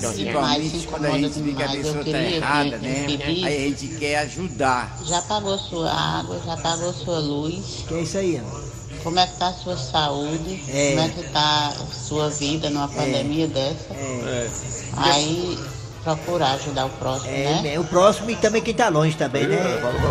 Principalmente 0.00 0.86
quando 0.86 1.04
a 1.06 1.10
gente 1.10 1.40
vê 1.42 1.52
que 1.52 1.62
a 1.62 1.68
pessoa 1.68 2.04
tá 2.04 2.22
errada, 2.22 2.78
né? 2.78 3.06
Aí 3.26 3.44
a 3.44 3.68
gente 3.68 3.88
quer 3.98 4.18
ajudar. 4.20 4.98
Já 5.04 5.22
pagou 5.22 5.58
sua 5.58 5.90
água, 5.90 6.40
já 6.44 6.56
pagou 6.56 6.92
sua 6.92 7.18
luz. 7.18 7.84
Que 7.86 7.94
é 7.94 8.00
isso 8.02 8.18
aí, 8.18 8.40
ó. 8.44 8.70
Como 9.02 9.18
é 9.18 9.26
que 9.26 9.36
tá 9.38 9.48
a 9.48 9.52
sua 9.54 9.76
saúde? 9.76 10.62
É. 10.68 10.90
Como 10.90 11.00
é 11.00 11.08
que 11.08 11.22
tá 11.32 11.68
a 11.68 11.94
sua 11.94 12.28
vida 12.28 12.68
numa 12.68 12.88
pandemia 12.88 13.46
dessa? 13.48 13.94
É. 13.94 14.48
Aí 14.96 15.58
procurar 16.04 16.52
ajudar 16.52 16.86
o 16.86 16.90
próximo, 16.90 17.30
É, 17.30 17.44
né? 17.44 17.60
né? 17.62 17.78
O 17.78 17.84
próximo 17.84 18.30
e 18.30 18.36
também 18.36 18.62
quem 18.62 18.74
tá 18.74 18.88
longe 18.88 19.16
também, 19.16 19.46
né? 19.46 19.58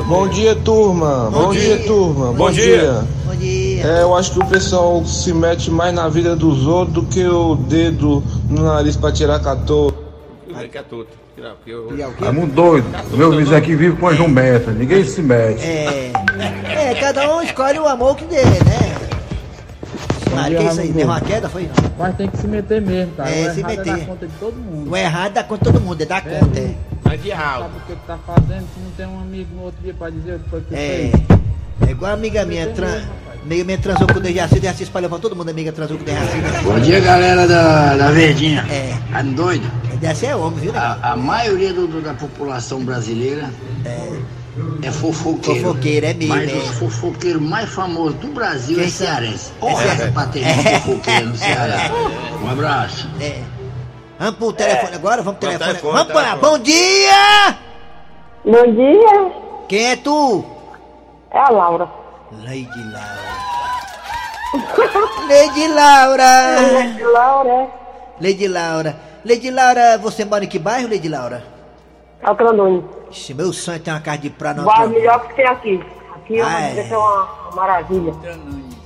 Bom 0.07 0.27
dia, 0.27 0.55
turma. 0.55 1.29
Bom 1.31 1.45
Bom, 1.45 1.51
dia. 1.51 1.77
dia. 1.77 1.87
turma. 1.87 2.33
Bom 2.33 2.51
dia. 2.51 3.07
Bom 3.25 3.28
dia. 3.81 3.91
É, 3.91 4.01
eu 4.03 4.15
acho 4.15 4.31
que 4.33 4.39
o 4.39 4.45
pessoal 4.45 5.03
se 5.05 5.33
mete 5.33 5.69
mais 5.71 5.93
na 5.93 6.07
vida 6.07 6.35
dos 6.35 6.65
outros 6.65 6.93
do 6.95 7.03
que 7.03 7.25
o 7.25 7.55
dedo 7.55 8.23
no 8.49 8.63
nariz 8.63 8.95
pra 8.95 9.11
tirar 9.11 9.39
catou. 9.39 9.91
Que 10.71 10.77
é 10.77 10.83
tudo. 10.83 11.07
Tirar, 11.35 11.51
porque 11.55 11.71
eu- 11.71 11.95
E 11.97 12.01
é 12.01 12.07
o 12.07 12.47
doido. 12.47 12.85
Meu 13.15 13.31
vizinho 13.31 13.57
aqui 13.57 13.75
vive 13.75 13.95
com 13.95 14.07
a 14.07 14.13
jumenta. 14.13 14.71
Ninguém 14.71 15.03
se 15.05 15.21
mete. 15.21 15.63
É. 15.63 16.11
É, 16.69 16.95
cada 16.95 17.33
um 17.35 17.41
escolhe 17.41 17.79
o 17.79 17.87
amor 17.87 18.15
que 18.17 18.25
dê, 18.25 18.43
né? 18.43 18.59
Mas 20.35 20.55
que 20.57 20.63
isso 20.63 20.79
aí? 20.81 20.91
Deu 20.91 21.05
uma 21.05 21.21
queda, 21.21 21.49
foi? 21.49 21.63
Não. 21.63 21.91
Mas 21.97 22.15
tem 22.15 22.27
que 22.29 22.37
se 22.37 22.47
meter 22.47 22.81
mesmo, 22.81 23.13
cara. 23.15 23.29
É, 23.29 23.49
o 23.49 23.53
se 23.53 23.59
errado 23.59 23.77
meter. 23.77 23.89
é 23.89 23.97
dar 23.97 24.05
conta 24.05 24.27
de 24.27 24.33
todo 24.39 24.55
mundo. 24.55 24.91
O 24.91 24.97
errado 24.97 25.33
dá 25.33 25.43
conta 25.43 25.65
de 25.65 25.71
todo 25.71 25.81
mundo, 25.83 26.01
é 26.01 26.05
dar 26.05 26.21
conta, 26.21 26.59
é. 26.59 26.75
Sabe 27.03 27.17
o 27.17 27.87
que 27.87 27.93
que 27.95 28.05
tá 28.07 28.17
fazendo 28.25 28.65
se 28.73 28.79
não 28.83 28.91
tem 28.95 29.05
um 29.07 29.19
amigo 29.19 29.49
no 29.55 29.63
outro 29.63 29.81
dia 29.83 29.93
pra 29.97 30.09
dizer 30.09 30.35
o 30.35 30.39
que 30.39 30.49
foi 30.49 30.61
que 30.61 30.75
É. 30.75 31.11
fez? 31.11 31.39
É 31.87 31.91
igual 31.91 32.11
a 32.11 32.13
amiga 32.13 32.45
minha, 32.45 32.67
tran... 32.67 33.01
amiga 33.43 33.63
minha 33.63 33.77
transou 33.77 34.07
com 34.07 34.17
o 34.17 34.19
Dejaci, 34.21 34.55
o 34.57 34.61
Dejaci 34.61 34.83
espalhou 34.83 35.09
pra 35.09 35.19
todo 35.19 35.35
mundo, 35.35 35.49
amiga 35.49 35.71
transou 35.71 35.97
com 35.97 36.03
o 36.03 36.05
Dejaci. 36.05 36.37
Bom 36.63 36.79
dia, 36.79 36.99
galera 36.99 37.47
da, 37.47 37.95
da 37.95 38.11
Verdinha. 38.11 38.65
É. 38.69 38.93
Tá 39.11 39.21
doido? 39.21 39.69
O 39.93 39.97
Dejaci 39.97 40.25
é 40.27 40.35
homem, 40.35 40.59
viu? 40.59 40.73
né? 40.73 40.79
A, 40.79 41.11
a 41.13 41.15
maioria 41.15 41.73
do- 41.73 41.87
do- 41.87 42.01
da 42.01 42.13
população 42.13 42.83
brasileira 42.83 43.49
é, 44.83 44.91
fofoqueiro. 44.91 45.61
Fofoqueiro, 45.61 46.05
é 46.05 46.13
mesmo, 46.13 46.35
Mas 46.35 46.51
é. 46.51 46.55
os 46.55 46.67
fofoqueiros 46.77 47.41
mais 47.41 47.69
famosos 47.69 48.15
do 48.15 48.27
Brasil 48.27 48.75
Quem 48.77 48.85
é 48.85 48.89
são? 48.89 49.07
cearense. 49.07 49.51
É 49.61 49.65
Olha 49.65 49.75
cearense. 49.77 50.11
pra 50.11 50.25
ter 50.27 50.43
de 50.43 50.63
fofoqueiro 50.81 51.25
no 51.29 51.35
Ceará. 51.37 51.77
Um 52.43 52.49
abraço. 52.49 53.09
É. 53.19 53.41
Vamos 54.17 54.35
pro 54.35 54.53
telefone 54.53 54.95
agora? 54.95 55.21
Vamos 55.21 55.39
pro 55.39 55.49
telefone. 55.49 55.69
telefone, 55.71 55.93
Vamos 55.97 56.13
para. 56.13 56.35
Bom 56.37 56.59
dia! 56.59 57.57
Bom 58.45 58.73
dia. 58.73 59.31
Quem 59.67 59.85
é 59.91 59.95
tu? 59.97 60.43
É 61.31 61.37
a 61.39 61.49
Laura. 61.49 61.87
Lady 62.31 62.83
Laura. 62.93 63.39
Lady 65.29 65.67
Laura. 65.67 66.61
Lady 66.73 67.03
Laura. 67.03 67.67
Lady 68.21 68.47
Laura. 68.47 68.95
Lady 69.25 69.51
Laura, 69.51 69.97
você 69.97 70.23
mora 70.25 70.43
em 70.43 70.47
que 70.47 70.59
bairro, 70.59 70.89
Lady 70.89 71.09
Laura? 71.09 71.43
Alcrandone. 72.23 72.83
Ixi, 73.11 73.33
meu 73.33 73.51
sonho 73.53 73.77
é 73.77 73.79
ter 73.79 73.91
uma 73.91 73.99
casa 73.99 74.17
de 74.19 74.29
praia 74.29 74.55
no 74.55 74.69
Alcrandone. 74.69 74.95
melhor 74.99 75.27
que 75.27 75.35
tem 75.35 75.47
aqui. 75.47 75.83
Aqui 76.15 76.41
Ah, 76.41 76.61
é. 76.61 76.79
é. 76.89 76.97
uma, 76.97 77.23
uma 77.23 77.51
maravilha. 77.55 78.13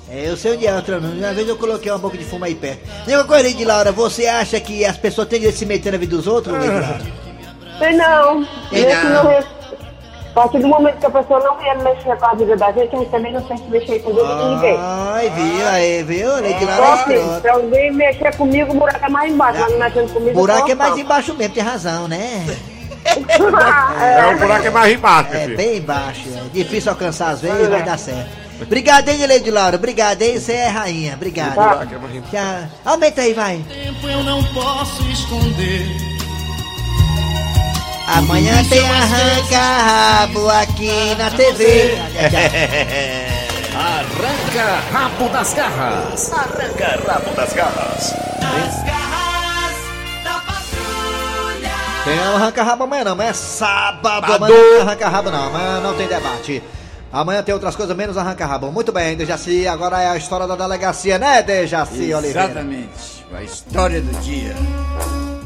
É, 0.09 0.29
eu 0.29 0.37
sei 0.37 0.53
onde 0.55 0.67
é 0.67 0.75
outra 0.75 0.99
não. 0.99 1.11
Uma 1.11 1.33
vez 1.33 1.47
eu 1.47 1.57
coloquei 1.57 1.91
uma 1.91 1.97
boca 1.97 2.17
de 2.17 2.23
fumo 2.23 2.45
aí 2.45 2.55
perto. 2.55 2.87
Tem 3.05 3.15
uma 3.15 3.23
coisa, 3.25 3.43
Lady 3.47 3.65
Laura, 3.65 3.91
você 3.91 4.27
acha 4.27 4.59
que 4.59 4.85
as 4.85 4.97
pessoas 4.97 5.27
têm 5.27 5.39
de 5.41 5.51
se 5.51 5.65
meter 5.65 5.91
na 5.91 5.97
vida 5.97 6.15
dos 6.15 6.27
outros, 6.27 6.53
Lady 6.55 6.67
Laura? 6.79 7.01
Sei 7.79 7.93
não. 7.95 8.45
Sei 8.69 8.85
Esse 8.85 9.03
não. 9.05 9.23
não 9.23 9.31
é- 9.31 9.43
A 10.35 10.41
partir 10.41 10.59
do 10.59 10.67
momento 10.67 10.97
que 10.97 11.05
a 11.05 11.09
pessoa 11.11 11.39
não 11.41 11.55
quer 11.57 11.77
mexer 11.83 12.17
com 12.17 12.25
a 12.25 12.33
vida 12.33 12.57
da 12.57 12.71
gente, 12.71 12.95
a 12.95 12.97
gente 12.99 13.11
também 13.11 13.33
não 13.33 13.41
tem 13.43 13.55
que 13.55 13.69
mexer 13.69 13.99
com 13.99 14.09
vida 14.13 14.25
de 14.35 14.45
ninguém. 14.55 14.77
Ai, 14.79 15.29
viu, 15.29 15.67
aí, 15.67 16.03
viu? 16.03 16.27
Laura 16.27 16.47
é 16.47 16.93
assim, 16.93 17.13
escrota. 17.13 17.41
se 17.41 17.47
alguém 17.49 17.91
mexer 17.93 18.35
comigo, 18.35 18.71
o 18.71 18.79
buraco 18.79 19.05
é 19.05 19.09
mais 19.09 19.31
embaixo. 19.31 19.59
Mas 19.59 19.71
não 19.71 19.79
mexendo 19.79 20.13
comigo, 20.13 20.39
Buraco 20.39 20.71
é 20.71 20.75
mais 20.75 20.97
embaixo 20.97 21.33
mesmo, 21.35 21.53
tem 21.53 21.63
razão, 21.63 22.07
né? 22.07 22.45
É, 23.05 24.33
o 24.33 24.39
buraco 24.39 24.65
é 24.65 24.69
mais 24.69 24.93
embaixo, 24.93 25.33
É, 25.33 25.39
filho. 25.41 25.57
bem 25.57 25.77
embaixo. 25.77 26.23
É 26.35 26.49
difícil 26.53 26.89
alcançar 26.89 27.31
às 27.31 27.41
vezes, 27.41 27.67
vai 27.67 27.83
dar 27.83 27.99
certo. 27.99 28.29
Obrigado, 28.61 29.09
hein, 29.09 29.27
Lady 29.27 29.51
Laura? 29.51 29.75
Obrigado, 29.75 30.21
hein? 30.21 30.39
Você 30.39 30.53
é 30.53 30.67
rainha. 30.67 31.13
Obrigado. 31.15 31.55
Tá. 31.55 32.69
Aumenta 32.85 33.21
aí, 33.21 33.33
vai. 33.33 33.61
Tempo 33.67 34.07
eu 34.07 34.23
não 34.23 34.41
posso 34.45 35.03
esconder. 35.09 36.12
Amanhã 38.15 38.63
tem 38.69 38.87
arranca-rabo 38.87 40.47
aqui 40.49 41.15
na 41.17 41.31
TV. 41.31 41.97
Arranca 43.75 44.83
rabo 44.91 45.29
das 45.29 45.53
garras. 45.55 46.31
Arranca 46.31 47.01
rabo 47.07 47.35
das 47.35 47.53
garras. 47.53 48.13
As 48.37 48.83
garras 48.83 49.75
da 50.23 50.33
patrulha. 50.41 51.71
Tem 52.05 52.19
arranca-rabo 52.19 52.83
amanhã 52.83 53.03
não, 53.03 53.15
mas 53.15 53.29
é 53.29 53.33
sábado. 53.33 54.27
Sábado. 54.27 54.33
Amanhã 54.35 54.57
não 54.57 54.69
tem 54.69 54.81
arranca-rabo 54.81 55.31
não, 55.31 55.47
amanhã 55.47 55.79
não 55.79 55.95
tem 55.95 56.07
debate. 56.07 56.63
Amanhã 57.11 57.41
tem 57.41 57.53
outras 57.55 57.75
coisas 57.75 57.97
menos 57.97 58.15
arranca-rabo. 58.15 58.71
Muito 58.71 58.91
bem, 58.91 59.17
Dejaci, 59.17 59.67
agora 59.67 59.99
é 59.99 60.09
a 60.09 60.17
história 60.17 60.45
da 60.45 60.55
delegacia, 60.55 61.17
né, 61.17 61.41
Dejaci 61.41 62.13
Oliveira? 62.13 62.43
Exatamente. 62.43 63.25
A 63.35 63.41
história 63.41 63.99
do 63.99 64.19
dia. 64.21 64.55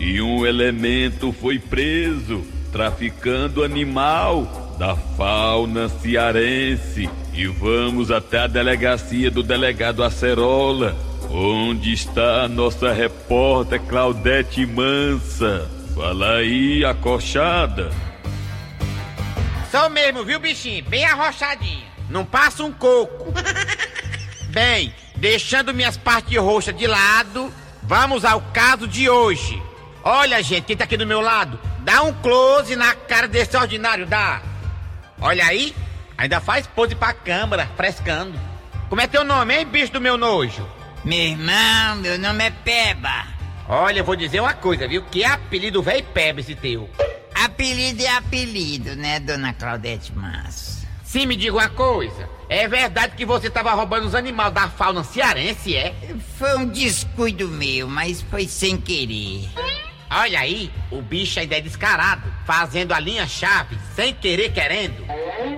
E 0.01 0.21
um 0.21 0.45
elemento 0.45 1.33
foi 1.41 1.57
preso 1.57 2.56
traficando 2.71 3.63
animal 3.63 4.75
da 4.77 4.95
fauna 4.95 5.89
cearense. 5.89 7.09
E 7.33 7.47
vamos 7.47 8.11
até 8.11 8.39
a 8.39 8.47
delegacia 8.47 9.29
do 9.29 9.43
delegado 9.43 10.03
Acerola, 10.03 10.95
onde 11.29 11.93
está 11.93 12.43
a 12.43 12.47
nossa 12.47 12.91
repórter 12.91 13.81
Claudete 13.81 14.65
Mansa. 14.65 15.69
Fala 15.95 16.35
aí, 16.35 16.85
acochada. 16.85 17.91
Sou 19.71 19.89
mesmo, 19.89 20.23
viu, 20.23 20.39
bichinho? 20.39 20.83
Bem 20.85 21.05
arrochadinho. 21.05 21.85
Não 22.09 22.23
passa 22.23 22.63
um 22.63 22.71
coco. 22.71 23.33
Bem, 24.49 24.93
deixando 25.15 25.73
minhas 25.73 25.97
partes 25.97 26.37
roxas 26.37 26.75
de 26.75 26.87
lado, 26.87 27.51
vamos 27.83 28.23
ao 28.23 28.41
caso 28.53 28.87
de 28.87 29.09
hoje. 29.09 29.61
Olha, 30.03 30.41
gente, 30.41 30.63
quem 30.63 30.77
tá 30.77 30.85
aqui 30.85 30.95
do 30.95 31.05
meu 31.05 31.19
lado, 31.19 31.59
dá 31.87 32.03
um 32.03 32.11
close 32.11 32.75
na 32.75 32.93
cara 32.93 33.29
desse 33.29 33.55
ordinário, 33.55 34.05
dá. 34.05 34.41
Olha 35.21 35.45
aí, 35.45 35.73
ainda 36.17 36.41
faz 36.41 36.67
pose 36.67 36.93
pra 36.93 37.13
câmera, 37.13 37.65
frescando. 37.77 38.37
Como 38.89 38.99
é 38.99 39.07
teu 39.07 39.23
nome, 39.23 39.55
hein, 39.55 39.65
bicho 39.65 39.93
do 39.93 40.01
meu 40.01 40.17
nojo? 40.17 40.67
Meu 41.05 41.17
irmão, 41.17 41.95
meu 42.01 42.19
nome 42.19 42.43
é 42.43 42.51
Peba. 42.51 43.25
Olha, 43.69 43.99
eu 43.99 44.03
vou 44.03 44.17
dizer 44.17 44.41
uma 44.41 44.53
coisa, 44.53 44.85
viu? 44.85 45.01
Que 45.03 45.23
apelido 45.23 45.81
velho 45.81 46.05
Peba 46.13 46.41
esse 46.41 46.55
teu. 46.55 46.89
Apelido 47.33 48.03
é 48.03 48.09
apelido, 48.09 48.93
né, 48.97 49.21
dona 49.21 49.53
Claudete 49.53 50.11
Massa? 50.13 50.85
Sim, 51.05 51.25
me 51.25 51.37
diga 51.37 51.55
uma 51.55 51.69
coisa. 51.69 52.27
É 52.49 52.67
verdade 52.67 53.15
que 53.15 53.25
você 53.25 53.49
tava 53.49 53.73
roubando 53.73 54.07
os 54.07 54.15
animais 54.15 54.51
da 54.51 54.67
fauna 54.67 55.05
cearense, 55.05 55.73
é? 55.73 55.95
Foi 56.37 56.57
um 56.57 56.65
descuido 56.65 57.47
meu, 57.47 57.87
mas 57.87 58.21
foi 58.23 58.45
sem 58.45 58.75
querer. 58.75 59.47
Olha 60.09 60.39
aí, 60.39 60.71
o 60.89 61.01
bicho 61.01 61.39
ainda 61.39 61.57
é 61.57 61.61
descarado, 61.61 62.23
fazendo 62.45 62.93
a 62.93 62.99
linha-chave, 62.99 63.77
sem 63.93 64.13
querer 64.13 64.53
querendo. 64.53 65.05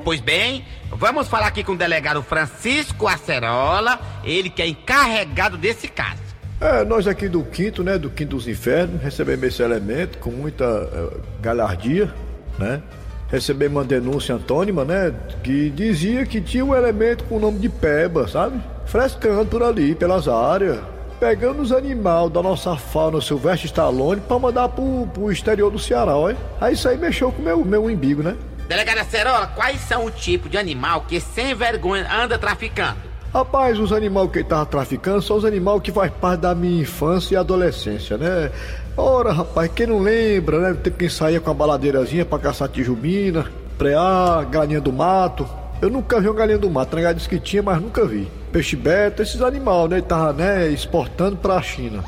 Pois 0.03 0.19
bem, 0.19 0.65
vamos 0.91 1.27
falar 1.27 1.47
aqui 1.47 1.63
com 1.63 1.73
o 1.73 1.77
delegado 1.77 2.23
Francisco 2.23 3.07
Acerola, 3.07 3.99
ele 4.23 4.49
que 4.49 4.61
é 4.61 4.67
encarregado 4.67 5.55
desse 5.57 5.87
caso. 5.87 6.29
É, 6.59 6.83
nós 6.83 7.07
aqui 7.07 7.29
do 7.29 7.43
quinto, 7.43 7.83
né, 7.83 7.97
do 7.97 8.09
quinto 8.09 8.35
dos 8.35 8.47
infernos, 8.47 9.01
recebemos 9.01 9.45
esse 9.45 9.61
elemento 9.61 10.17
com 10.17 10.29
muita 10.29 10.65
eh, 10.65 11.17
galhardia, 11.39 12.13
né? 12.57 12.81
Recebemos 13.29 13.77
uma 13.77 13.85
denúncia 13.85 14.35
antônima, 14.35 14.83
né, 14.83 15.13
que 15.41 15.69
dizia 15.69 16.25
que 16.25 16.41
tinha 16.41 16.65
um 16.65 16.75
elemento 16.75 17.23
com 17.25 17.37
o 17.37 17.39
nome 17.39 17.59
de 17.59 17.69
Peba, 17.69 18.27
sabe? 18.27 18.59
Frescando 18.85 19.45
por 19.45 19.63
ali, 19.63 19.95
pelas 19.95 20.27
áreas, 20.27 20.79
pegando 21.19 21.61
os 21.61 21.71
animais 21.71 22.31
da 22.31 22.41
nossa 22.41 22.75
fauna 22.77 23.19
Silvestre 23.19 23.67
Stallone 23.67 24.21
pra 24.21 24.39
mandar 24.39 24.69
pro, 24.69 25.07
pro 25.13 25.31
exterior 25.31 25.69
do 25.69 25.77
Ceará, 25.77 26.15
olha. 26.15 26.37
Aí 26.61 26.73
isso 26.73 26.87
aí 26.87 26.97
mexeu 26.97 27.31
com 27.31 27.41
o 27.41 27.45
meu, 27.45 27.65
meu 27.65 27.85
umbigo, 27.85 28.23
né? 28.23 28.35
Delegado 28.67 28.99
Acerola, 28.99 29.47
quais 29.47 29.81
são 29.81 30.05
o 30.05 30.11
tipo 30.11 30.47
de 30.47 30.57
animal 30.57 31.01
que 31.07 31.19
sem 31.19 31.53
vergonha 31.53 32.07
anda 32.11 32.37
traficando? 32.37 32.97
Rapaz, 33.33 33.77
os 33.77 33.91
animais 33.91 34.31
que 34.31 34.39
ele 34.39 34.47
tava 34.47 34.65
traficando 34.65 35.21
são 35.21 35.37
os 35.37 35.45
animais 35.45 35.81
que 35.81 35.91
faz 35.91 36.11
parte 36.11 36.41
da 36.41 36.55
minha 36.55 36.81
infância 36.81 37.35
e 37.35 37.37
adolescência, 37.37 38.17
né? 38.17 38.51
Ora, 38.97 39.31
rapaz, 39.31 39.71
quem 39.73 39.87
não 39.87 39.99
lembra, 39.99 40.59
né? 40.59 40.79
Tem 40.81 40.91
quem 40.91 41.09
saía 41.09 41.39
com 41.39 41.51
a 41.51 41.53
baladeirazinha 41.53 42.25
pra 42.25 42.39
caçar 42.39 42.69
tijubina, 42.69 43.45
preá, 43.77 44.43
galinha 44.49 44.81
do 44.81 44.91
mato. 44.91 45.47
Eu 45.81 45.89
nunca 45.89 46.19
vi 46.19 46.27
uma 46.27 46.35
galinha 46.35 46.57
do 46.57 46.69
mato, 46.69 46.95
né? 46.95 47.13
Disse 47.13 47.29
que 47.29 47.39
tinha, 47.39 47.61
mas 47.61 47.79
nunca 47.81 48.05
vi. 48.05 48.27
Peixe 48.51 48.75
beta, 48.75 49.21
esses 49.21 49.41
animais, 49.41 49.89
né? 49.89 49.97
Ele 49.97 50.05
tava, 50.05 50.33
né, 50.33 50.67
exportando 50.69 51.37
pra 51.37 51.61
China. 51.61 52.03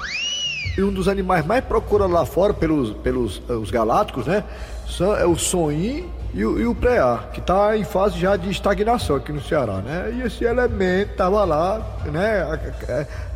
E 0.77 0.81
um 0.81 0.91
dos 0.91 1.07
animais 1.07 1.45
mais 1.45 1.63
procurados 1.63 2.13
lá 2.13 2.25
fora 2.25 2.53
pelos, 2.53 2.91
pelos 2.97 3.41
eh, 3.49 3.53
os 3.53 3.69
galácticos, 3.69 4.25
né? 4.25 4.43
São, 4.87 5.15
é 5.15 5.25
o 5.25 5.37
sonim 5.37 6.09
e 6.33 6.43
o, 6.45 6.57
e 6.59 6.65
o 6.65 6.73
preá, 6.73 7.25
que 7.33 7.41
tá 7.41 7.77
em 7.77 7.83
fase 7.83 8.17
já 8.17 8.35
de 8.37 8.49
estagnação 8.49 9.17
aqui 9.17 9.31
no 9.33 9.41
Ceará, 9.41 9.77
né? 9.77 10.11
E 10.15 10.21
esse 10.21 10.43
elemento 10.45 11.15
tava 11.15 11.43
lá, 11.43 11.81
né, 12.05 12.41
a- 12.41 12.59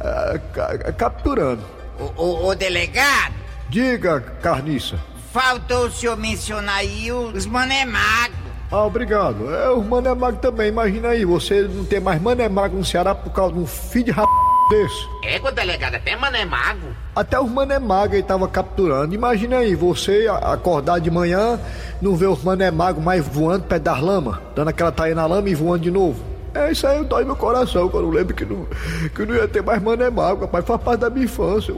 a- 0.08 0.40
a- 0.62 0.90
a- 0.90 0.92
capturando. 0.94 1.62
Ô, 2.00 2.22
ô, 2.24 2.46
ô, 2.48 2.56
delegado, 2.56 3.34
Diga, 3.70 4.22
carniça. 4.42 4.98
faltou 5.34 5.88
o 5.88 5.92
senhor 5.92 6.16
mencionar 6.18 6.78
aí 6.78 7.12
os 7.12 7.46
manemagos. 7.46 8.45
Ah, 8.72 8.84
obrigado. 8.84 9.54
É, 9.54 9.70
o 9.70 9.84
Mané 9.84 10.14
Mago 10.14 10.38
também, 10.38 10.70
imagina 10.70 11.10
aí, 11.10 11.24
você 11.24 11.62
não 11.62 11.86
ter 11.86 12.02
mais 12.02 12.22
Mané 12.22 12.50
Mago 12.50 12.78
no 12.78 12.86
Ceará 12.86 13.14
por 13.14 13.32
causa 13.32 13.54
de 13.54 13.60
um 13.60 13.68
filho 13.68 14.06
de 14.06 14.12
rap 14.12 14.28
desse. 14.70 15.08
Égua, 15.24 15.52
delegado, 15.52 15.96
até 15.96 16.16
mané 16.16 16.46
mago. 16.46 16.88
Até 17.16 17.40
os 17.40 17.50
Mané 17.50 17.80
Mago 17.80 18.16
ele 18.16 18.24
tava 18.24 18.48
capturando. 18.48 19.14
Imagina 19.14 19.58
aí, 19.58 19.76
você 19.76 20.28
acordar 20.28 21.00
de 21.00 21.10
manhã, 21.10 21.60
não 22.02 22.16
ver 22.16 22.28
os 22.28 22.44
Mané 22.44 22.72
Mago 22.72 23.02
mais 23.02 23.26
voando 23.26 23.64
perto 23.64 23.84
das 23.84 24.02
lama, 24.02 24.42
dando 24.56 24.70
aquela 24.70 24.92
taia 24.92 25.16
na 25.16 25.26
lama 25.26 25.50
e 25.50 25.56
voando 25.56 25.84
de 25.84 25.92
novo. 25.92 26.24
É, 26.54 26.72
isso 26.72 26.88
aí 26.88 27.04
dói 27.04 27.26
meu 27.26 27.36
coração, 27.36 27.90
quando 27.90 28.06
eu 28.06 28.12
lembro 28.12 28.34
que 28.34 28.46
não, 28.46 28.66
que 29.14 29.26
não 29.26 29.36
ia 29.36 29.48
ter 29.48 29.62
mais 29.62 29.82
Mané 29.82 30.10
Mago, 30.10 30.42
rapaz, 30.42 30.66
faz 30.66 30.82
parte 30.82 31.00
da 31.02 31.10
minha 31.10 31.26
infância. 31.26 31.74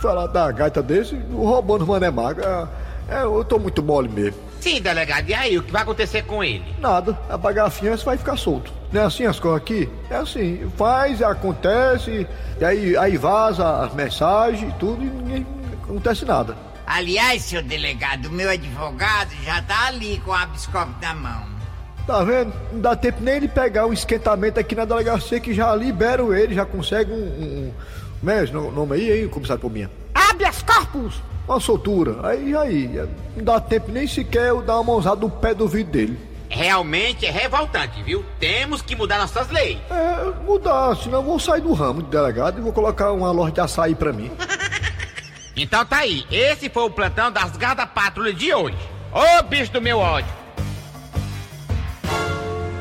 Falar 0.00 0.26
da 0.26 0.52
gaita 0.52 0.82
desse, 0.82 1.16
roubando 1.32 1.82
os 1.82 1.88
Mané 1.88 2.10
Mago, 2.10 2.40
é, 2.40 2.68
é, 3.08 3.22
eu 3.22 3.44
tô 3.44 3.58
muito 3.58 3.82
mole 3.82 4.08
mesmo. 4.08 4.47
Sim, 4.60 4.80
delegado, 4.80 5.28
e 5.28 5.34
aí, 5.34 5.56
o 5.56 5.62
que 5.62 5.70
vai 5.70 5.82
acontecer 5.82 6.22
com 6.22 6.42
ele? 6.42 6.64
Nada, 6.80 7.18
apagar 7.28 7.66
a 7.66 7.70
fiança 7.70 8.04
vai 8.04 8.16
ficar 8.16 8.36
solto. 8.36 8.72
Não 8.92 9.02
é 9.02 9.04
assim 9.04 9.24
as 9.24 9.38
coisas 9.38 9.60
aqui? 9.60 9.88
É 10.10 10.16
assim, 10.16 10.70
faz, 10.76 11.22
acontece, 11.22 12.26
e 12.60 12.64
aí, 12.64 12.96
aí 12.96 13.16
vaza 13.16 13.84
as 13.84 13.94
mensagens 13.94 14.70
e 14.70 14.78
tudo, 14.78 15.04
e 15.04 15.06
ninguém 15.06 15.46
acontece 15.84 16.24
nada. 16.24 16.56
Aliás, 16.86 17.42
seu 17.42 17.62
delegado, 17.62 18.26
o 18.26 18.32
meu 18.32 18.50
advogado 18.50 19.30
já 19.44 19.60
tá 19.62 19.88
ali 19.88 20.20
com 20.24 20.32
a 20.32 20.46
biscope 20.46 20.92
na 21.02 21.14
mão. 21.14 21.44
Tá 22.06 22.24
vendo? 22.24 22.52
Não 22.72 22.80
dá 22.80 22.96
tempo 22.96 23.22
nem 23.22 23.38
de 23.38 23.48
pegar 23.48 23.86
um 23.86 23.92
esquentamento 23.92 24.58
aqui 24.58 24.74
na 24.74 24.86
delegacia 24.86 25.38
que 25.38 25.52
já 25.52 25.74
liberam 25.76 26.34
ele, 26.34 26.54
já 26.54 26.64
consegue 26.64 27.12
um. 27.12 27.16
um, 27.16 27.18
um 27.18 27.72
como 28.18 28.32
é 28.32 28.42
esse 28.42 28.52
nome 28.52 28.96
aí, 28.96 29.20
hein, 29.20 29.28
comissário 29.28 29.60
Pominha? 29.60 29.90
Habeas 30.14 30.62
corpus! 30.62 31.22
Uma 31.48 31.60
soltura. 31.60 32.28
Aí, 32.28 32.54
aí, 32.54 33.08
não 33.34 33.42
dá 33.42 33.58
tempo 33.58 33.90
nem 33.90 34.06
sequer 34.06 34.50
eu 34.50 34.60
dar 34.60 34.74
uma 34.74 34.84
mãozada 34.84 35.20
no 35.20 35.30
pé 35.30 35.54
do 35.54 35.66
vidro 35.66 35.92
dele. 35.92 36.18
Realmente 36.50 37.26
é 37.26 37.30
revoltante, 37.30 38.02
viu? 38.02 38.24
Temos 38.38 38.82
que 38.82 38.94
mudar 38.94 39.18
nossas 39.18 39.48
leis. 39.50 39.78
É, 39.90 40.44
mudar, 40.44 40.96
senão 40.96 41.18
eu 41.18 41.24
vou 41.24 41.38
sair 41.38 41.60
do 41.60 41.72
ramo 41.72 42.02
de 42.02 42.10
delegado 42.10 42.58
e 42.58 42.62
vou 42.62 42.72
colocar 42.72 43.12
uma 43.12 43.30
loja 43.30 43.52
de 43.52 43.60
açaí 43.60 43.94
pra 43.94 44.12
mim. 44.12 44.30
Então 45.56 45.84
tá 45.84 45.98
aí, 45.98 46.24
esse 46.30 46.68
foi 46.68 46.84
o 46.84 46.90
plantão 46.90 47.32
das 47.32 47.56
garras 47.56 47.78
da 47.78 47.86
patrulha 47.86 48.32
de 48.32 48.54
hoje. 48.54 48.78
Ô 49.12 49.42
bicho 49.42 49.72
do 49.72 49.80
meu 49.82 49.98
ódio! 49.98 50.32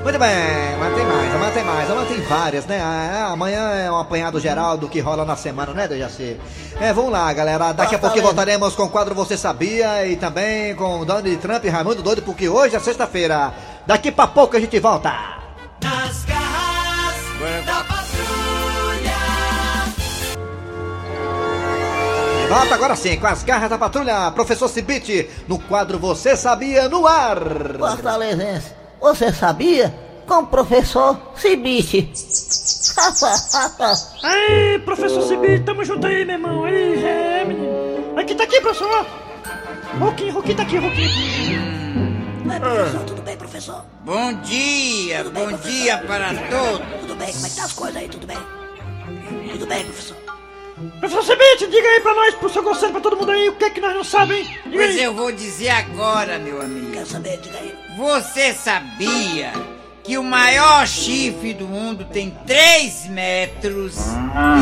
Muito 0.07 0.19
bem, 0.19 0.73
amanhã 0.75 0.95
tem 0.95 1.05
mais, 1.05 1.35
amanhã 1.35 1.51
tem 1.51 1.63
mais, 1.65 1.91
amanhã 1.91 2.07
tem 2.07 2.21
várias, 2.21 2.65
né? 2.65 2.79
Ah, 2.79 3.31
amanhã 3.33 3.59
é 3.73 3.91
um 3.91 3.97
apanhado 3.97 4.39
geral 4.39 4.77
do 4.77 4.87
que 4.87 5.01
rola 5.01 5.25
na 5.25 5.35
semana, 5.35 5.73
né, 5.73 5.85
Dejaci? 5.85 6.39
É, 6.79 6.93
vamos 6.93 7.11
lá, 7.11 7.33
galera. 7.33 7.73
Daqui 7.73 7.95
a 7.95 7.99
pouquinho 7.99 8.23
voltaremos 8.23 8.73
com 8.73 8.83
o 8.83 8.89
quadro 8.89 9.13
Você 9.13 9.35
Sabia 9.35 10.07
e 10.07 10.15
também 10.15 10.73
com 10.75 11.03
Donald 11.03 11.35
Trump 11.35 11.65
e 11.65 11.67
Raimundo 11.67 12.01
Doido, 12.01 12.21
porque 12.21 12.47
hoje 12.47 12.77
é 12.77 12.79
sexta-feira. 12.79 13.51
Daqui 13.85 14.09
pra 14.09 14.27
pouco 14.27 14.55
a 14.55 14.61
gente 14.61 14.79
volta. 14.79 15.09
Nas 15.83 16.23
garras 16.23 17.65
da 17.65 17.83
patrulha. 17.83 19.17
Volta 22.47 22.75
agora 22.75 22.95
sim, 22.95 23.17
com 23.19 23.27
as 23.27 23.43
garras 23.43 23.69
da 23.69 23.77
patrulha, 23.77 24.31
professor 24.31 24.69
Cibite, 24.69 25.29
no 25.49 25.59
quadro 25.59 25.99
Você 25.99 26.37
Sabia 26.37 26.87
no 26.87 27.05
ar. 27.05 27.39
Fortalezense, 27.77 28.71
você 28.99 29.31
sabia? 29.31 29.93
Com 30.27 30.39
o 30.39 30.47
professor 30.47 31.17
Cibite. 31.35 32.11
Aí, 34.23 34.79
professor 34.79 35.21
Cibite, 35.23 35.63
tamo 35.63 35.83
junto 35.85 36.05
aí, 36.07 36.25
meu 36.25 36.35
irmão. 36.35 36.63
Aí, 36.65 37.03
é, 37.03 37.45
menino. 37.45 38.19
Aqui 38.19 38.35
tá 38.35 38.43
aqui, 38.43 38.59
professor. 38.59 39.05
Roquinho, 39.99 40.33
Roquinho 40.33 40.57
tá 40.57 40.63
aqui, 40.63 40.77
Roquinho. 40.77 41.77
Oi, 42.51 42.59
professor, 42.59 42.99
tudo 43.05 43.21
bem, 43.21 43.37
professor? 43.37 43.85
Bom 44.03 44.33
dia, 44.41 45.23
Tudo 45.23 45.31
bom 45.33 45.47
professor? 45.47 45.71
dia 45.71 45.97
para 45.99 46.27
todos. 46.49 46.87
Tudo 47.01 47.15
bem, 47.15 47.33
como 47.33 47.45
é 47.45 47.49
que 47.49 47.55
tá 47.55 47.63
as 47.63 47.73
coisas 47.73 47.95
aí? 47.97 48.07
Tudo 48.09 48.25
bem? 48.27 48.37
Tudo 49.51 49.67
bem, 49.67 49.83
professor? 49.85 50.17
Professor 50.99 51.23
Cibite, 51.23 51.67
diga 51.71 51.87
aí 51.87 52.01
pra 52.01 52.13
nós, 52.13 52.35
professor 52.35 52.63
Gonçalo, 52.63 52.91
pra 52.91 53.01
todo 53.01 53.17
mundo 53.17 53.31
aí, 53.31 53.49
o 53.49 53.55
que 53.55 53.65
é 53.65 53.69
que 53.71 53.81
nós 53.81 53.95
não 53.95 54.03
sabemos, 54.03 54.47
aí. 54.67 55.01
eu 55.01 55.13
vou 55.13 55.31
dizer 55.31 55.69
agora, 55.69 56.37
meu 56.37 56.61
amigo. 56.61 56.91
Quero 56.91 57.05
saber, 57.07 57.37
diga 57.37 57.57
aí. 57.57 57.75
Você 57.97 58.53
sabia 58.53 59.53
que 60.07 60.17
o 60.17 60.23
maior 60.23 60.87
chifre 60.87 61.53
do 61.53 61.67
mundo 61.67 62.05
tem 62.05 62.31
3 62.47 63.07
metros 63.09 63.97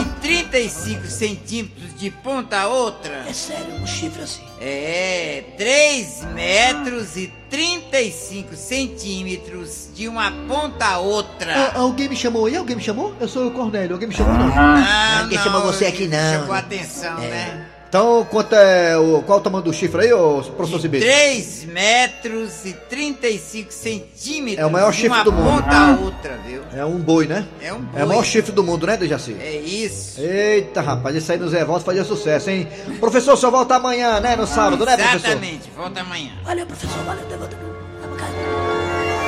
e 0.01 0.05
35 0.21 1.05
centímetros 1.05 1.93
de 1.97 2.09
ponta 2.09 2.61
a 2.61 2.67
outra? 2.67 3.23
É 3.29 3.31
sério, 3.33 3.75
um 3.75 3.85
chifre 3.85 4.23
assim. 4.23 4.41
É, 4.59 5.43
3 5.55 6.25
metros 6.33 7.15
e 7.15 7.31
35 7.49 8.55
centímetros 8.55 9.89
de 9.93 10.07
uma 10.07 10.31
ponta 10.47 10.85
a 10.85 10.97
outra. 10.97 11.53
Ah, 11.75 11.79
alguém 11.79 12.09
me 12.09 12.15
chamou 12.15 12.47
aí? 12.47 12.55
Alguém 12.55 12.75
me 12.77 12.81
chamou? 12.81 13.13
Eu 13.19 13.27
sou 13.27 13.47
o 13.47 13.51
Cornélio, 13.51 13.93
alguém 13.93 14.09
me 14.09 14.15
chamou 14.15 14.33
não? 14.33 14.51
Ah, 14.57 15.21
Ninguém 15.23 15.37
chamou 15.39 15.61
você 15.61 15.85
aqui 15.85 16.07
não. 16.07 16.39
Chamou 16.39 16.53
a 16.55 16.59
atenção, 16.59 17.17
É. 17.19 17.27
né? 17.29 17.65
Então, 17.95 18.27
quanto 18.29 18.53
é 18.53 18.97
o, 18.97 19.21
qual 19.21 19.39
o 19.39 19.41
tamanho 19.41 19.63
do 19.63 19.71
chifre 19.71 20.01
aí, 20.01 20.11
ô 20.11 20.41
professor 20.57 20.81
Cibite? 20.81 21.05
3 21.05 21.63
metros 21.63 22.65
e 22.65 22.73
35 22.73 23.71
centímetros 23.71 24.59
É 24.61 24.65
o 24.65 24.69
maior 24.69 24.91
chifre 24.91 25.07
uma 25.17 25.23
do 25.23 25.31
mundo. 25.31 25.63
ponta 25.63 25.77
a 25.77 25.91
outra, 26.03 26.37
viu? 26.45 26.61
É 26.75 26.83
um 26.83 26.97
boi, 26.99 27.25
né? 27.25 27.45
É 27.61 27.71
um 27.71 27.77
É 27.77 27.79
o 27.79 27.99
boi. 27.99 28.05
maior 28.07 28.25
chifre 28.25 28.51
do 28.51 28.61
mundo, 28.65 28.85
né, 28.85 28.97
Dejaci? 28.97 29.37
É 29.39 29.55
isso. 29.55 30.19
Eita, 30.19 30.81
rapaz, 30.81 31.15
isso 31.15 31.31
aí 31.31 31.37
nos 31.37 31.53
revoltos 31.53 31.85
fazia 31.85 32.03
sucesso, 32.03 32.49
hein? 32.49 32.67
Professor, 32.99 33.37
só 33.37 33.49
volta 33.49 33.75
amanhã, 33.75 34.19
né? 34.19 34.35
No 34.35 34.45
sábado, 34.45 34.85
né, 34.85 34.97
professor? 34.97 35.15
Exatamente, 35.29 35.71
volta 35.73 36.01
amanhã. 36.01 36.31
Valeu, 36.43 36.65
professor, 36.65 37.01
valeu, 37.05 37.23
levanta. 37.29 37.57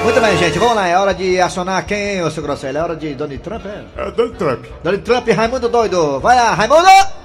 Muito 0.03 0.19
bem, 0.21 0.37
gente, 0.37 0.59
vamos 0.59 0.75
lá. 0.75 0.87
É 0.89 0.97
hora 0.97 1.13
de 1.13 1.39
acionar 1.39 1.85
quem, 1.85 2.21
ô 2.21 2.29
seu 2.29 2.43
Grosselho? 2.43 2.77
É 2.77 2.81
hora 2.83 2.95
de 2.97 3.13
Donald 3.15 3.41
Trump, 3.41 3.65
é? 3.65 3.85
É 3.95 4.11
Donald 4.11 4.37
Trump. 4.37 4.65
Donald 4.83 5.03
Trump 5.05 5.27
e 5.29 5.31
Raimundo 5.31 5.69
Doido. 5.69 6.19
Vai 6.19 6.35
lá, 6.35 6.53
Raimundo! 6.53 7.16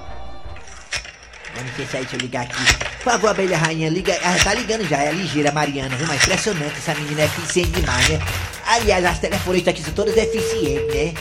Deixa 1.76 1.98
eu 1.98 2.18
ligar 2.18 2.44
aqui. 2.44 2.54
Por 3.02 3.12
favor, 3.12 3.30
abelha 3.30 3.56
rainha, 3.56 3.88
liga. 3.88 4.16
Ah, 4.22 4.36
tá 4.42 4.54
ligando 4.54 4.86
já, 4.88 4.98
é 4.98 5.08
a 5.08 5.12
ligeira 5.12 5.50
Mariana, 5.52 5.96
viu? 5.96 6.06
Mas 6.06 6.22
impressionante, 6.22 6.76
essa 6.76 6.94
menina 6.94 7.22
é 7.22 7.24
eficiente 7.24 7.70
demais, 7.70 8.08
né? 8.08 8.18
Aliás, 8.66 9.04
as 9.04 9.18
telefonistas 9.18 9.74
aqui 9.74 9.82
são 9.82 9.94
todas 9.94 10.16
eficientes, 10.16 10.94
né? 10.94 11.14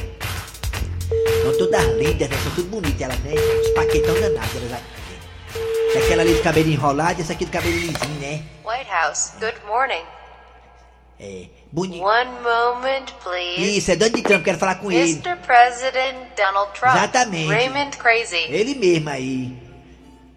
São 1.43 1.57
todas 1.57 1.83
lindas, 1.97 2.29
né? 2.29 2.37
São 2.43 2.51
tudo 2.53 2.69
bonitas, 2.69 3.01
elas, 3.01 3.19
né? 3.19 3.33
Os 3.33 3.69
paquetão 3.71 4.13
danados, 4.19 4.55
elas. 4.55 4.81
Aquela 6.03 6.21
ali 6.21 6.33
de 6.35 6.41
cabelo 6.41 6.69
enrolado 6.69 7.19
e 7.19 7.23
essa 7.23 7.33
aqui 7.33 7.45
de 7.45 7.51
cabelo 7.51 7.75
lisinho, 7.75 8.19
né? 8.21 8.43
White 8.63 8.89
House, 8.89 9.33
good 9.39 9.59
morning. 9.65 10.03
É. 11.19 11.45
Bonito. 11.71 12.03
One 12.03 12.31
moment, 12.41 13.05
please. 13.23 13.77
Isso, 13.77 13.91
é 13.91 13.95
Donald 13.95 14.21
Trump, 14.23 14.43
quero 14.43 14.57
falar 14.57 14.75
com 14.75 14.91
ele. 14.91 15.11
Mr. 15.11 15.35
President 15.45 16.17
Donald 16.35 16.71
Trump. 16.73 16.95
Exatamente. 16.95 17.47
Raymond 17.47 17.97
Crazy. 17.97 18.47
Ele 18.49 18.75
mesmo 18.75 19.09
aí. 19.09 19.60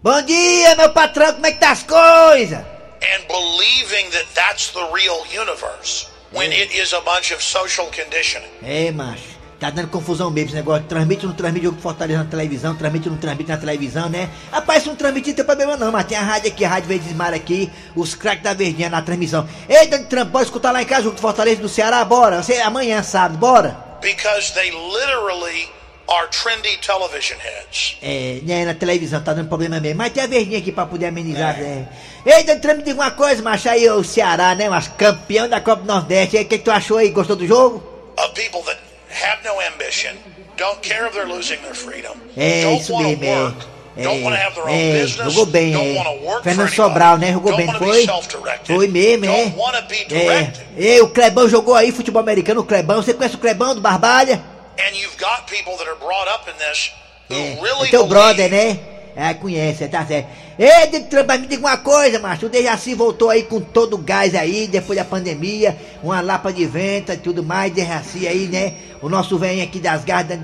Bom 0.05 0.21
dia, 0.21 0.75
meu 0.75 0.91
patrão, 0.91 1.33
como 1.33 1.47
é 1.47 1.51
que 1.51 1.57
tá 1.57 1.71
as 1.71 1.81
coisas? 1.81 2.59
and 3.01 3.25
believing 3.27 4.07
that 4.11 4.27
that's 4.35 4.69
the 4.69 4.85
real 4.93 5.25
universe 5.33 6.05
when 6.31 6.51
it 6.51 6.71
is 6.71 6.93
a 6.93 7.01
bunch 7.01 7.33
of 7.33 7.41
social 7.41 7.87
conditioning. 7.87 8.51
É, 8.61 8.91
macho. 8.91 9.33
Tá 9.59 9.71
dando 9.71 9.87
confusão 9.87 10.29
mesmo 10.29 10.49
esse 10.49 10.55
negócio. 10.57 10.85
Transmite 10.85 11.25
ou 11.25 11.29
não 11.31 11.35
transmite 11.35 11.65
jogo 11.65 11.81
Fortaleza 11.81 12.23
na 12.23 12.29
televisão, 12.29 12.75
transmite 12.75 13.07
ou 13.07 13.13
não 13.13 13.19
transmite 13.19 13.49
na 13.49 13.57
televisão, 13.57 14.07
né? 14.07 14.29
Rapaz, 14.51 14.83
se 14.83 14.89
não 14.89 14.95
transmite, 14.95 15.29
não 15.29 15.35
tem 15.37 15.45
problema 15.45 15.75
não, 15.75 15.91
mas 15.91 16.05
tem 16.05 16.19
a 16.19 16.21
rádio 16.21 16.51
aqui, 16.51 16.63
a 16.63 16.69
Rádio 16.69 16.89
Verde 16.89 17.15
Mar 17.15 17.33
aqui, 17.33 17.71
os 17.95 18.13
craques 18.13 18.43
da 18.43 18.53
Verdinha 18.53 18.91
na 18.91 19.01
transmissão. 19.01 19.49
Ei, 19.67 19.87
Donald 19.87 20.07
Trump, 20.07 20.29
bora 20.29 20.45
escutar 20.45 20.71
lá 20.71 20.83
em 20.83 20.85
casa 20.85 21.01
o 21.01 21.03
jogo 21.05 21.17
Fortaleza 21.17 21.63
do 21.63 21.67
Ceará, 21.67 22.05
bora. 22.05 22.43
Você, 22.43 22.59
amanhã, 22.59 23.01
sábado, 23.01 23.39
bora. 23.39 23.75
Because 24.03 24.53
they 24.53 24.69
literally 24.69 25.67
are 26.07 26.27
trendy 26.29 26.77
television 26.77 27.37
heads. 27.39 27.97
É, 28.01 28.39
né, 28.43 28.65
na 28.65 28.73
televisão 28.73 29.21
tá 29.21 29.33
dando 29.33 29.47
problema 29.47 29.79
mesmo. 29.79 29.97
Mas 29.97 30.13
tem 30.13 30.23
a 30.23 30.27
Verdinha 30.27 30.59
aqui 30.59 30.71
pra 30.71 30.85
poder 30.85 31.07
amenizar, 31.07 31.57
né? 31.57 31.87
Ei, 32.25 32.43
Donald 32.43 32.61
Trump, 32.61 32.83
diga 32.83 33.01
uma 33.01 33.11
coisa, 33.11 33.41
macho, 33.43 33.69
aí 33.69 33.89
o 33.89 34.03
Ceará, 34.03 34.55
né, 34.55 34.69
mas 34.69 34.87
campeão 34.87 35.47
da 35.47 35.59
Copa 35.61 35.81
do 35.83 35.87
Nordeste. 35.87 36.37
E 36.37 36.41
o 36.41 36.45
que, 36.45 36.57
que 36.57 36.63
tu 36.63 36.71
achou 36.71 36.97
aí? 36.97 37.09
Gostou 37.09 37.35
do 37.35 37.45
jogo? 37.47 37.83
Of 38.17 38.33
people 38.33 38.61
that 38.63 38.79
have 39.09 39.43
no 39.43 39.59
ambition, 39.73 40.15
don't 40.57 40.79
care 40.81 41.05
if 41.07 41.13
they're 41.13 41.27
losing 41.27 41.57
their 41.57 41.75
freedom, 41.75 42.15
É, 42.37 42.63
don't 42.63 42.81
isso 42.81 42.93
want 42.93 43.07
mesmo, 43.07 43.19
to 43.19 43.25
é. 43.25 43.43
work, 43.43 43.57
don't 43.97 44.23
want 44.23 44.35
to 44.35 44.41
have 44.41 44.55
their 44.55 44.65
own 44.65 44.73
é, 44.73 45.01
business, 45.01 45.33
jogou 45.33 45.45
bem, 45.47 45.71
don't 45.73 45.89
é. 45.89 45.97
want 45.97 46.07
to 46.07 46.25
work 46.25 46.43
Fernando 46.43 46.69
Sobral, 46.69 47.17
né? 47.17 47.33
Jogou 47.33 47.51
don't 47.51 47.57
bem, 47.57 47.67
want 47.67 47.79
não 47.79 47.87
to 47.87 47.93
foi? 47.93 48.01
be 48.01 48.05
self-directed, 48.05 48.75
Foi 48.75 48.87
mesmo, 48.87 49.25
é. 49.25 49.27
don't 49.27 49.57
want 49.57 49.75
to 49.75 49.81
be 49.83 50.15
É. 50.15 50.53
Ei, 50.77 51.01
o 51.01 51.09
Clebão 51.09 51.49
jogou 51.49 51.75
aí, 51.75 51.91
futebol 51.91 52.21
americano, 52.21 52.61
o 52.61 52.65
Clebão. 52.65 53.01
Você 53.01 53.13
conhece 53.13 53.35
o 53.35 53.39
Clebão 53.39 53.75
do 53.75 53.81
Barbalha? 53.81 54.41
And 54.77 54.95
you've 54.95 55.17
got 55.17 55.47
people 55.47 55.77
that 55.77 55.87
are 55.87 55.97
brought 55.99 56.27
up 56.27 56.49
in 56.49 56.57
this 56.57 56.91
who 57.29 57.35
É. 57.35 57.61
really 57.61 57.87
O 57.87 57.91
teu 57.91 58.07
brother, 58.07 58.49
né? 58.49 58.79
É, 59.15 59.33
conhece, 59.33 59.87
tá 59.87 60.05
certo. 60.05 60.27
Ei, 60.59 60.87
Donald 60.87 61.09
Trump, 61.09 61.29
me 61.39 61.47
diga 61.47 61.65
uma 61.65 61.77
coisa, 61.77 62.19
macho. 62.19 62.47
O 62.47 62.49
Dejaci 62.49 62.93
voltou 62.93 63.29
aí 63.29 63.43
com 63.43 63.61
todo 63.61 63.93
o 63.93 63.97
gás 63.97 64.35
aí, 64.35 64.67
depois 64.67 64.99
da 64.99 65.05
pandemia, 65.05 65.77
uma 66.03 66.19
lapa 66.19 66.51
de 66.51 66.65
vento 66.65 67.13
e 67.13 67.17
tudo 67.17 67.41
mais, 67.41 67.71
Dejaci 67.71 68.27
aí, 68.27 68.47
né? 68.47 68.73
O 69.01 69.07
nosso 69.07 69.37
velho 69.37 69.63
aqui 69.63 69.79
das 69.79 70.03
garras, 70.03 70.37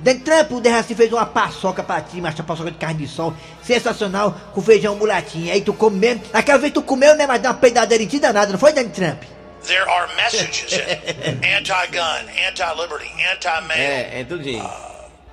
Donald 0.00 0.24
Trump, 0.24 0.52
o 0.52 0.60
Dejaci 0.60 0.94
fez 0.94 1.10
uma 1.10 1.24
paçoca 1.24 1.82
pra 1.82 2.02
ti, 2.02 2.20
macho, 2.20 2.36
uma 2.36 2.44
paçoca 2.44 2.70
de 2.70 2.76
carne 2.76 3.06
de 3.06 3.08
sol, 3.10 3.32
sensacional, 3.62 4.36
com 4.52 4.60
feijão 4.60 4.94
mulatinho. 4.96 5.50
Aí 5.50 5.62
tu 5.62 5.72
comendo, 5.72 6.20
aquela 6.30 6.58
vez 6.58 6.72
tu 6.72 6.82
comeu, 6.82 7.16
né, 7.16 7.26
mas 7.26 7.40
deu 7.40 7.50
uma 7.50 7.56
peidadeira 7.56 8.04
em 8.04 8.06
ti 8.06 8.18
danada, 8.18 8.52
não 8.52 8.58
foi, 8.58 8.72
Donald 8.72 8.94
Trump? 8.94 9.22
There 9.66 9.88
are 9.88 10.08
messages 10.16 10.72
in 10.72 11.44
anti-gun, 11.56 12.28
anti-liberty, 12.46 13.10
anti-male. 13.32 13.80
É, 13.80 14.20
é 14.20 14.24
tudinho. 14.24 14.68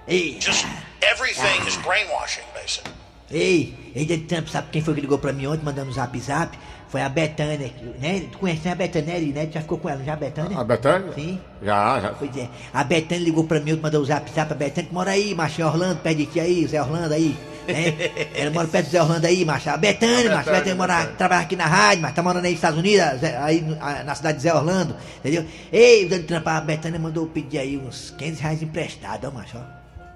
Ei, 0.08 0.38
Just 0.40 0.66
everything 1.02 1.66
is 1.68 1.78
brainwashing, 1.78 2.46
basically. 2.54 2.94
Ei, 3.32 3.74
ei, 3.96 4.06
Donald 4.06 4.28
Trump, 4.28 4.48
sabe 4.48 4.68
quem 4.72 4.82
foi 4.84 4.94
que 4.94 5.02
ligou 5.02 5.18
pra 5.18 5.34
mim 5.34 5.48
ontem, 5.48 5.66
mandando 5.66 5.90
um 5.90 5.94
zap 5.94 6.18
zap? 6.20 6.58
Foi 6.90 7.02
a 7.02 7.10
Betânia, 7.10 7.58
né? 8.00 8.22
Tu 8.32 8.38
conhece 8.38 8.66
né, 8.66 8.72
a 8.72 8.76
Betânia, 8.76 9.20
né? 9.20 9.46
Tu 9.48 9.54
já 9.54 9.62
ficou 9.62 9.80
com 9.80 9.90
ela, 9.90 10.04
já, 10.04 10.14
a 10.14 10.16
Betânia? 10.16 10.58
A 10.58 10.64
Betânia? 10.64 11.12
Sim. 11.14 11.42
Já, 11.62 12.00
já. 12.00 12.10
Pois 12.14 12.38
é, 12.38 12.48
a 12.72 12.84
Betânia 12.84 13.26
ligou 13.26 13.44
pra 13.46 13.60
mim, 13.60 13.76
mandou 13.82 14.02
o 14.02 14.06
zap 14.06 14.30
zap, 14.32 14.52
a 14.52 14.56
Betânia 14.56 14.88
que 14.88 14.94
mora 14.94 15.12
aí, 15.12 15.34
macho, 15.34 15.60
em 15.60 15.64
Orlando, 15.64 16.00
perto 16.02 16.18
de 16.18 16.26
ti 16.28 16.40
aí, 16.40 16.68
Zé 16.68 16.80
Orlando 16.80 17.14
aí, 17.14 17.36
né? 17.68 18.30
Ela 18.36 18.52
mora 18.52 18.68
perto 18.68 18.86
do 18.88 18.92
Zé 18.92 19.02
Orlando 19.02 19.26
aí, 19.26 19.46
macho. 19.46 19.70
A 19.70 19.78
Betânia, 19.78 20.32
macho, 20.32 20.50
Betânia, 20.50 20.60
Betânia 20.60 20.76
mora, 20.76 21.06
trabalha 21.18 21.42
aqui 21.42 21.56
na 21.56 21.66
rádio, 21.66 22.02
mas 22.02 22.14
tá 22.14 22.24
morando 22.24 22.46
aí 22.46 22.52
nos 22.52 22.58
Estados 22.58 22.80
Unidos, 22.80 23.24
aí 23.42 23.62
na 24.06 24.16
cidade 24.16 24.38
de 24.38 24.44
Zé 24.44 24.54
Orlando, 24.54 24.96
entendeu? 25.20 25.46
Ei, 25.72 26.06
o 26.06 26.10
Donald 26.10 26.28
Trump, 26.28 26.48
a 26.48 26.62
Betânia 26.62 27.00
mandou 27.00 27.28
pedir 27.28 27.60
aí 27.60 27.78
uns 27.78 28.14
15 28.18 28.42
reais 28.42 28.62
emprestado, 28.62 29.28
ó, 29.28 29.32
macho. 29.32 29.58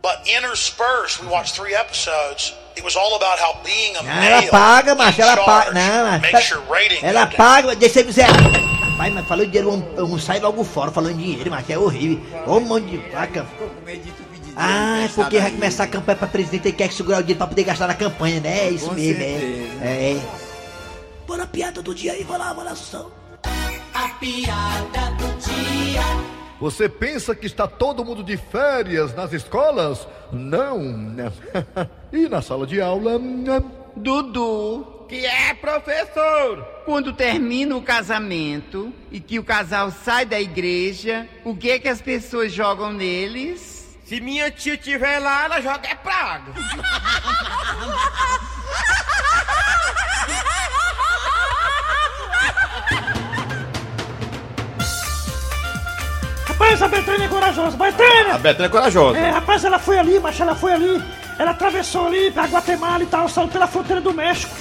But 0.01 0.25
interspersed, 0.25 1.21
we 1.21 1.27
watched 1.27 1.55
three 1.55 1.75
episodes. 1.75 2.53
It 2.77 2.83
was 2.83 2.95
all 2.95 3.15
about 3.15 3.37
how 3.37 3.61
being 3.63 3.97
a 3.97 4.01
Não, 4.01 4.15
male 4.15 4.27
ela 4.27 4.43
paga, 4.47 4.95
macho, 4.95 5.21
ela 5.21 5.37
paga. 5.37 5.71
Não, 5.71 6.09
mas. 6.09 6.21
makes 6.21 6.49
your 6.49 6.61
rating 6.69 6.99
Ela 7.03 7.27
paga, 7.27 7.75
deixa 7.75 7.99
eu 7.99 8.05
dizer. 8.05 8.25
Pai, 8.97 9.09
mas 9.09 9.27
falou 9.27 9.45
de 9.45 9.51
dinheiro, 9.51 9.73
um, 9.73 10.13
um 10.13 10.19
sai 10.19 10.39
logo 10.39 10.63
fora 10.63 10.91
falando 10.91 11.17
de 11.17 11.23
dinheiro, 11.23 11.51
macho, 11.51 11.71
é 11.71 11.77
horrível. 11.77 12.21
Ô, 12.47 12.57
um 12.57 12.61
monte 12.61 12.87
de 12.87 12.97
placa. 13.09 13.45
Ah, 14.61 15.03
é 15.05 15.07
porque 15.07 15.39
vai 15.39 15.51
começar 15.51 15.85
a 15.85 15.87
campanha 15.87 16.17
pra 16.17 16.27
presidente 16.27 16.67
e 16.67 16.73
quer 16.73 16.91
segurar 16.91 17.19
o 17.19 17.21
dinheiro 17.21 17.37
pra 17.37 17.47
poder 17.47 17.63
gastar 17.63 17.87
na 17.87 17.93
campanha, 17.93 18.41
né? 18.41 18.67
É 18.67 18.69
isso 18.71 18.89
Com 18.89 18.93
mesmo, 18.93 19.17
certeza. 19.23 19.83
é. 19.85 20.11
É. 20.17 20.21
Bora 21.25 21.47
piada 21.47 21.81
do 21.81 21.95
dia 21.95 22.11
aí, 22.11 22.23
vai 22.23 22.37
lá, 22.37 22.51
vai 22.51 22.65
lá, 22.65 22.75
Sussão. 22.75 23.09
A 23.93 24.09
piada 24.19 25.11
do 25.17 25.27
dia. 25.39 26.01
Você 26.59 26.89
pensa 26.89 27.33
que 27.33 27.45
está 27.45 27.67
todo 27.67 28.03
mundo 28.03 28.21
de 28.21 28.35
férias 28.35 29.15
nas 29.15 29.31
escolas? 29.31 30.05
Não. 30.29 30.77
e 32.11 32.27
na 32.27 32.41
sala 32.41 32.67
de 32.67 32.81
aula? 32.81 33.17
Dudu, 33.95 35.05
que 35.07 35.25
é 35.25 35.53
professor. 35.53 36.65
Quando 36.83 37.13
termina 37.13 37.77
o 37.77 37.81
casamento 37.81 38.91
e 39.09 39.21
que 39.21 39.39
o 39.39 39.43
casal 39.43 39.89
sai 40.03 40.25
da 40.25 40.39
igreja, 40.41 41.25
o 41.45 41.55
que 41.55 41.71
é 41.71 41.79
que 41.79 41.87
as 41.87 42.01
pessoas 42.01 42.51
jogam 42.51 42.91
neles? 42.91 43.78
Se 44.09 44.19
minha 44.19 44.49
tia 44.49 44.75
tiver 44.75 45.19
lá, 45.19 45.45
ela 45.45 45.61
joga 45.61 45.87
é 45.87 45.93
praga. 45.93 46.51
Rapaz, 56.47 56.81
a 56.81 56.87
Betânia 56.87 57.25
é 57.25 57.27
corajosa. 57.27 57.77
Betânia! 57.77 58.33
A 58.33 58.37
Betânia 58.39 58.65
é 58.65 58.69
corajosa. 58.69 59.19
É, 59.19 59.29
rapaz, 59.29 59.63
ela 59.63 59.77
foi 59.77 59.99
ali, 59.99 60.19
mas 60.19 60.39
ela 60.39 60.55
foi 60.55 60.73
ali. 60.73 61.03
Ela 61.37 61.51
atravessou 61.51 62.07
ali 62.07 62.31
pra 62.31 62.45
Guatemala 62.45 63.03
e 63.03 63.05
tal, 63.05 63.29
saiu 63.29 63.47
pela 63.47 63.67
fronteira 63.67 64.01
do 64.01 64.11
México. 64.11 64.55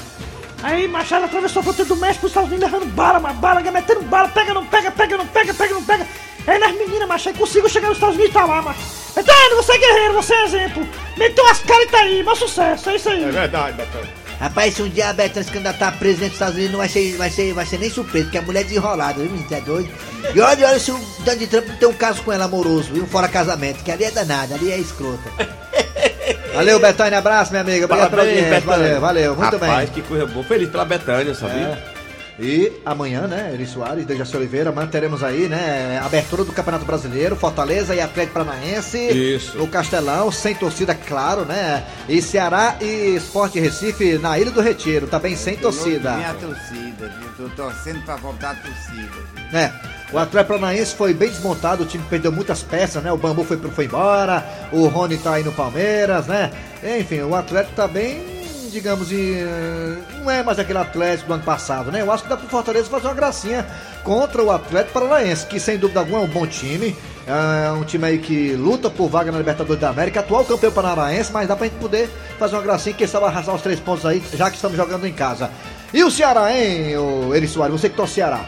Aí, 0.62 0.86
macho, 0.86 1.14
ela 1.14 1.24
atravessou 1.24 1.60
a 1.60 1.62
fronteira 1.62 1.88
do 1.88 1.96
México 1.96 2.20
pros 2.20 2.32
Estados 2.32 2.50
Unidos 2.50 2.70
levando 2.70 2.94
bala, 2.94 3.18
mas 3.18 3.34
bala, 3.36 3.62
metendo 3.62 4.02
bala, 4.02 4.28
pega, 4.28 4.52
não 4.52 4.66
pega, 4.66 4.90
pega, 4.90 5.16
não 5.16 5.26
pega, 5.26 5.54
pega, 5.54 5.72
não 5.72 5.84
pega. 5.84 6.06
Aí 6.46 6.58
nas 6.58 6.72
meninas, 6.72 7.08
macho, 7.08 7.30
aí 7.30 7.34
conseguiu 7.34 7.70
chegar 7.70 7.88
nos 7.88 7.96
Estados 7.96 8.16
Unidos 8.16 8.30
e 8.30 8.38
tá 8.38 8.44
lá, 8.44 8.60
macho. 8.60 9.07
Betânia, 9.18 9.56
você 9.56 9.72
é 9.72 9.78
guerreiro, 9.78 10.14
você 10.14 10.34
é 10.34 10.44
exemplo. 10.44 10.88
Meteu 11.16 11.46
as 11.46 11.58
caras 11.60 11.84
e 11.84 11.88
tá 11.88 11.98
aí, 11.98 12.22
maior 12.22 12.36
sucesso, 12.36 12.90
é 12.90 12.96
isso 12.96 13.08
aí. 13.08 13.24
verdade, 13.30 13.76
Betânia. 13.76 14.08
Rapaz, 14.38 14.74
se 14.74 14.82
um 14.82 14.88
dia 14.88 15.08
a 15.08 15.12
Betânia 15.12 15.42
se 15.42 15.50
candidatar 15.50 15.88
a 15.88 15.92
presidente 15.92 16.30
dos 16.30 16.34
Estados 16.34 16.54
Unidos, 16.54 16.72
não 16.72 16.78
vai 16.78 16.88
ser, 16.88 17.16
vai 17.16 17.30
ser, 17.30 17.52
vai 17.52 17.66
ser 17.66 17.78
nem 17.78 17.90
surpresa, 17.90 18.26
porque 18.26 18.38
a 18.38 18.42
mulher 18.42 18.60
é 18.60 18.64
desenrolada, 18.64 19.14
viu, 19.14 19.24
menino? 19.24 19.48
Você 19.48 19.54
é 19.56 19.60
doido? 19.60 19.90
E 20.32 20.40
olha, 20.40 20.68
olha 20.68 20.78
se 20.78 20.92
o 20.92 20.98
Donald 21.24 21.46
Trump 21.48 21.66
não 21.66 21.76
tem 21.76 21.88
um 21.88 21.94
caso 21.94 22.22
com 22.22 22.32
ela 22.32 22.44
amoroso, 22.44 22.92
viu? 22.92 23.06
Fora 23.08 23.26
casamento, 23.26 23.82
que 23.82 23.90
ali 23.90 24.04
é 24.04 24.10
danada, 24.12 24.54
ali 24.54 24.70
é 24.70 24.78
escrota. 24.78 25.28
Valeu, 26.54 26.78
Betânia, 26.78 27.18
abraço, 27.18 27.50
minha 27.50 27.62
amiga. 27.62 27.86
Obrigado 27.86 28.10
pela 28.10 28.22
audiência. 28.22 28.60
Valeu, 28.60 29.00
valeu, 29.00 29.36
muito 29.36 29.58
bem. 29.58 29.68
Rapaz, 29.68 29.90
que 29.90 30.02
coisa 30.02 30.26
boa. 30.26 30.44
Feliz 30.44 30.68
pela 30.70 30.84
Betânia, 30.84 31.34
sabia? 31.34 31.78
É. 31.94 31.97
E 32.38 32.72
amanhã, 32.86 33.26
né, 33.26 33.50
Eri 33.52 33.66
Soares, 33.66 34.06
Dejaci 34.06 34.36
Oliveira, 34.36 34.70
amanhã 34.70 34.86
teremos 34.86 35.24
aí, 35.24 35.48
né, 35.48 36.00
abertura 36.04 36.44
do 36.44 36.52
Campeonato 36.52 36.84
Brasileiro, 36.84 37.34
Fortaleza 37.34 37.94
e 37.94 38.00
Atlético 38.00 38.34
Paranaense. 38.34 38.96
Isso. 38.96 39.58
No 39.58 39.66
Castelão, 39.66 40.30
sem 40.30 40.54
torcida, 40.54 40.94
claro, 40.94 41.44
né? 41.44 41.84
E 42.08 42.22
Ceará 42.22 42.76
e 42.80 43.16
Esporte 43.16 43.58
Recife 43.58 44.18
na 44.18 44.38
Ilha 44.38 44.52
do 44.52 44.60
Retiro, 44.60 45.08
também 45.08 45.34
sem 45.34 45.56
torcida. 45.56 46.14
Minha 46.14 46.34
torcida, 46.34 47.08
viu? 47.08 47.48
Tô 47.48 47.48
torcendo 47.56 48.00
pra 48.04 48.16
voltar 48.16 48.52
a 48.52 48.54
torcida, 48.54 49.16
viu? 49.34 49.58
É, 49.58 49.72
o 50.12 50.18
Atlético 50.18 50.54
Paranaense 50.54 50.94
foi 50.94 51.12
bem 51.12 51.28
desmontado, 51.28 51.82
o 51.82 51.86
time 51.86 52.04
perdeu 52.08 52.30
muitas 52.30 52.62
peças, 52.62 53.02
né? 53.02 53.10
O 53.10 53.16
Bambu 53.16 53.42
foi, 53.42 53.56
foi 53.56 53.86
embora, 53.86 54.46
o 54.72 54.86
Rony 54.86 55.18
tá 55.18 55.34
aí 55.34 55.42
no 55.42 55.52
Palmeiras, 55.52 56.26
né? 56.26 56.52
Enfim, 56.98 57.22
o 57.22 57.34
Atlético 57.34 57.74
tá 57.74 57.88
bem, 57.88 58.37
digamos, 58.70 59.10
e, 59.12 59.34
eh, 59.34 59.96
não 60.20 60.30
é 60.30 60.42
mais 60.42 60.58
aquele 60.58 60.78
Atlético 60.78 61.28
do 61.28 61.34
ano 61.34 61.42
passado, 61.42 61.90
né? 61.90 62.00
Eu 62.02 62.12
acho 62.12 62.22
que 62.22 62.28
dá 62.28 62.36
pro 62.36 62.48
Fortaleza 62.48 62.88
fazer 62.88 63.06
uma 63.06 63.14
gracinha 63.14 63.66
contra 64.04 64.42
o 64.42 64.50
Atlético 64.50 64.94
Paranaense, 64.94 65.46
que 65.46 65.58
sem 65.58 65.78
dúvida 65.78 66.00
alguma 66.00 66.18
é 66.18 66.22
um 66.22 66.28
bom 66.28 66.46
time. 66.46 66.96
É 67.26 67.70
um 67.72 67.84
time 67.84 68.06
aí 68.06 68.18
que 68.18 68.52
luta 68.54 68.88
por 68.88 69.08
vaga 69.08 69.30
na 69.30 69.36
Libertadores 69.36 69.80
da 69.80 69.90
América, 69.90 70.20
atual 70.20 70.44
campeão 70.46 70.72
paranaense, 70.72 71.30
mas 71.30 71.46
dá 71.46 71.54
pra 71.54 71.66
gente 71.66 71.78
poder 71.78 72.08
fazer 72.38 72.56
uma 72.56 72.62
gracinha, 72.62 72.94
que 72.94 73.06
sabe 73.06 73.26
arrasar 73.26 73.54
os 73.54 73.60
três 73.60 73.78
pontos 73.78 74.06
aí, 74.06 74.22
já 74.32 74.48
que 74.48 74.56
estamos 74.56 74.76
jogando 74.76 75.06
em 75.06 75.12
casa. 75.12 75.50
E 75.92 76.02
o 76.02 76.10
Ceará, 76.10 76.50
hein, 76.50 76.96
o 76.96 77.34
Eri 77.34 77.46
Soares, 77.46 77.78
você 77.78 77.90
que 77.90 77.96
torce 77.96 78.14
Ceará? 78.14 78.46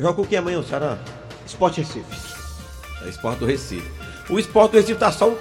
Joga 0.00 0.20
o 0.20 0.26
que 0.26 0.36
amanhã, 0.36 0.58
o 0.58 0.64
Ceará? 0.64 0.98
Esporte 1.46 1.80
Recife. 1.80 2.04
É 3.04 3.08
Esporte 3.08 3.38
do 3.38 3.46
Recife. 3.46 3.90
O 4.28 4.38
Esporte 4.38 4.72
do 4.72 4.78
Recife 4.78 4.98
tá 4.98 5.12
só, 5.12 5.32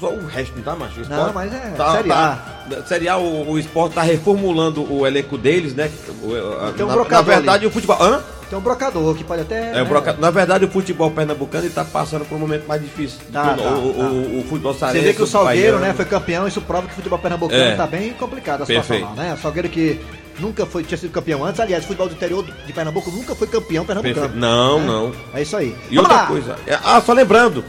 só 0.00 0.08
o 0.10 0.26
resto, 0.26 0.54
não 0.56 0.62
tá, 0.62 0.76
macho? 0.76 1.00
O 1.00 1.08
Não, 1.08 1.16
Sport 1.18 1.34
mas 1.34 1.54
é 1.54 1.58
tá, 1.76 1.92
Série 1.92 2.08
tá, 2.08 2.42
Série 2.86 3.08
A, 3.08 3.16
o, 3.16 3.50
o 3.52 3.58
Esporte 3.58 3.94
tá 3.94 4.02
reformulando 4.02 4.92
o 4.92 5.06
elenco 5.06 5.38
deles, 5.38 5.74
né? 5.74 5.90
O- 6.22 6.34
a- 6.66 6.72
Tem 6.72 6.84
um 6.84 6.88
na, 6.88 6.94
brocador 6.94 7.26
na 7.26 7.34
verdade, 7.34 7.58
ali. 7.58 7.66
o 7.66 7.70
futebol... 7.70 7.96
Hã? 8.00 8.20
Tem 8.48 8.56
um 8.56 8.62
brocador 8.62 9.12
que 9.16 9.24
pode 9.24 9.42
até. 9.42 9.70
É, 9.70 9.82
né? 9.82 10.16
Na 10.20 10.30
verdade, 10.30 10.64
o 10.64 10.68
futebol 10.70 11.10
pernambucano 11.10 11.64
ele 11.64 11.74
tá 11.74 11.84
passando 11.84 12.24
por 12.24 12.36
um 12.36 12.38
momento 12.38 12.64
mais 12.68 12.80
difícil. 12.80 13.18
Tá, 13.32 13.54
o, 13.54 13.56
tá, 13.56 13.70
o, 13.70 13.92
tá. 13.94 14.04
o- 14.04 14.38
o 14.38 14.44
futebol 14.48 14.72
Você 14.72 14.78
sarense, 14.78 15.04
vê 15.04 15.14
que 15.14 15.22
o 15.22 15.26
Salgueiro, 15.26 15.80
né, 15.80 15.92
foi 15.92 16.04
campeão, 16.04 16.46
isso 16.46 16.60
prova 16.60 16.86
que 16.86 16.92
o 16.92 16.96
futebol 16.96 17.18
pernambucano 17.18 17.60
É. 17.60 17.74
tá 17.74 17.88
bem 17.88 18.12
complicado 18.12 18.62
a 18.62 18.66
situação 18.66 19.00
lá, 19.00 19.10
né? 19.14 19.34
O 19.34 19.42
Salgueiro 19.42 19.68
que 19.68 20.00
nunca 20.38 20.64
foi, 20.64 20.84
tinha 20.84 20.96
sido 20.96 21.10
campeão 21.10 21.44
antes, 21.44 21.58
aliás, 21.58 21.82
o 21.82 21.88
futebol 21.88 22.08
do 22.08 22.14
interior 22.14 22.44
de 22.66 22.72
Pernambuco 22.72 23.10
nunca 23.10 23.34
foi 23.34 23.48
campeão 23.48 23.84
pernambucano. 23.84 24.34
Não, 24.36 24.78
né? 24.78 24.86
não. 24.86 25.12
É 25.34 25.42
isso 25.42 25.56
aí. 25.56 25.74
E 25.90 25.96
Vamos 25.96 26.08
outra 26.10 26.16
lá. 26.22 26.26
coisa. 26.28 26.56
é- 26.68 26.78
ah, 26.84 27.02
só 27.04 27.12
lembrando. 27.12 27.64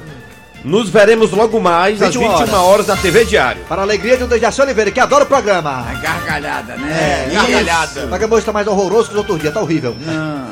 Nos 0.67 0.89
veremos 0.89 1.31
logo 1.31 1.61
mais 1.61 2.01
às 2.01 2.13
21 2.13 2.39
21 2.39 2.55
horas 2.55 2.87
na 2.87 2.97
TV 2.97 3.23
Diário. 3.23 3.63
Para 3.69 3.81
a 3.81 3.85
alegria 3.85 4.17
do 4.17 4.27
Dejaci 4.27 4.61
Oliveira, 4.61 4.91
que 4.91 4.99
adora 4.99 5.23
o 5.23 5.27
programa. 5.27 5.85
Gargalhada, 6.01 6.75
né? 6.75 7.27
É, 7.29 7.33
Gargalhada. 7.33 8.03
O 8.03 8.07
programa 8.09 8.35
hoje 8.35 8.45
tá 8.45 8.51
mais 8.51 8.67
horroroso 8.67 9.07
que 9.07 9.13
os 9.13 9.17
outros 9.19 9.39
dias, 9.39 9.53
tá 9.53 9.61
horrível. 9.61 9.95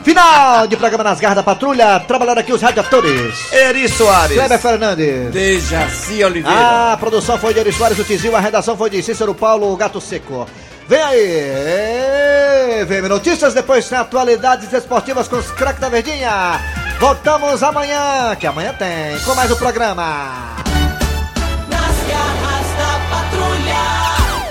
Final 0.06 0.68
de 0.68 0.78
programa 0.78 1.04
nas 1.04 1.20
garras 1.20 1.36
da 1.36 1.44
patrulha, 1.44 2.00
trabalhando 2.00 2.38
aqui 2.38 2.54
os 2.54 2.62
radiatores. 2.62 3.52
Eri 3.52 3.90
Soares. 3.90 4.38
Kleber 4.38 4.58
Fernandes. 4.60 5.32
Dejaci 5.32 6.24
Oliveira. 6.24 6.94
A 6.94 6.98
produção 6.98 7.38
foi 7.38 7.54
de 7.54 7.60
Eri 7.60 7.74
Soares, 7.74 8.00
o 8.00 8.04
Tizil, 8.06 8.34
a 8.38 8.40
redação 8.40 8.78
foi 8.78 8.90
de 8.90 9.04
Cícero 9.04 9.36
Paulo, 9.36 9.74
o 9.74 9.76
Gato 9.76 10.00
Seco. 10.00 10.48
Vem 10.88 11.02
aí, 11.02 12.86
VM 12.86 13.10
Notícias, 13.10 13.54
depois 13.54 13.90
tem 13.90 13.98
atualidades 13.98 14.72
esportivas 14.72 15.28
com 15.28 15.36
os 15.36 15.52
craques 15.52 15.82
da 15.82 15.90
Verdinha. 15.90 16.62
Voltamos 17.06 17.62
amanhã, 17.62 18.36
que 18.36 18.48
amanhã 18.48 18.74
tem, 18.74 19.20
com 19.24 19.36
mais 19.36 19.52
um 19.52 19.56
programa. 19.58 20.56
Nas 21.70 21.98
garras 22.10 22.66
da 22.80 23.00
patrulha, 23.12 23.78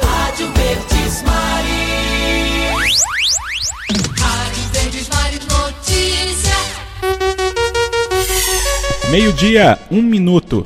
Rádio 0.06 0.52
Verdes 0.52 1.22
Maris. 1.24 3.02
Rádio 4.20 4.62
Verdes 4.72 5.08
Maris 5.08 5.40
Notícia. 5.48 6.54
Meio-dia, 9.10 9.76
um 9.90 10.00
minuto. 10.00 10.64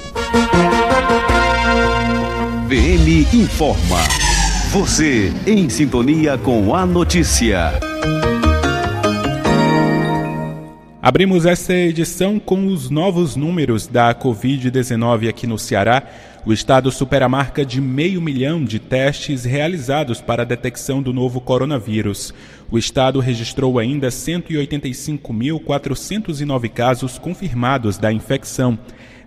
CBN 2.66 3.29
informa. 3.33 4.01
Você 4.72 5.33
em 5.46 5.70
sintonia 5.70 6.37
com 6.37 6.74
a 6.74 6.85
notícia. 6.85 7.72
Abrimos 11.09 11.47
esta 11.47 11.73
edição 11.73 12.38
com 12.38 12.66
os 12.66 12.90
novos 12.90 13.35
números 13.35 13.87
da 13.87 14.14
Covid-19 14.14 15.27
aqui 15.27 15.47
no 15.47 15.59
Ceará. 15.59 16.03
O 16.44 16.53
estado 16.53 16.92
supera 16.92 17.25
a 17.25 17.29
marca 17.31 17.64
de 17.64 17.81
meio 17.81 18.21
milhão 18.21 18.62
de 18.62 18.79
testes 18.79 19.42
realizados 19.42 20.21
para 20.21 20.42
a 20.42 20.44
detecção 20.44 21.01
do 21.01 21.11
novo 21.11 21.40
coronavírus. 21.40 22.35
O 22.71 22.77
estado 22.77 23.21
registrou 23.21 23.79
ainda 23.79 24.09
185.409 24.09 26.68
casos 26.68 27.18
confirmados 27.18 27.97
da 27.97 28.12
infecção. 28.12 28.79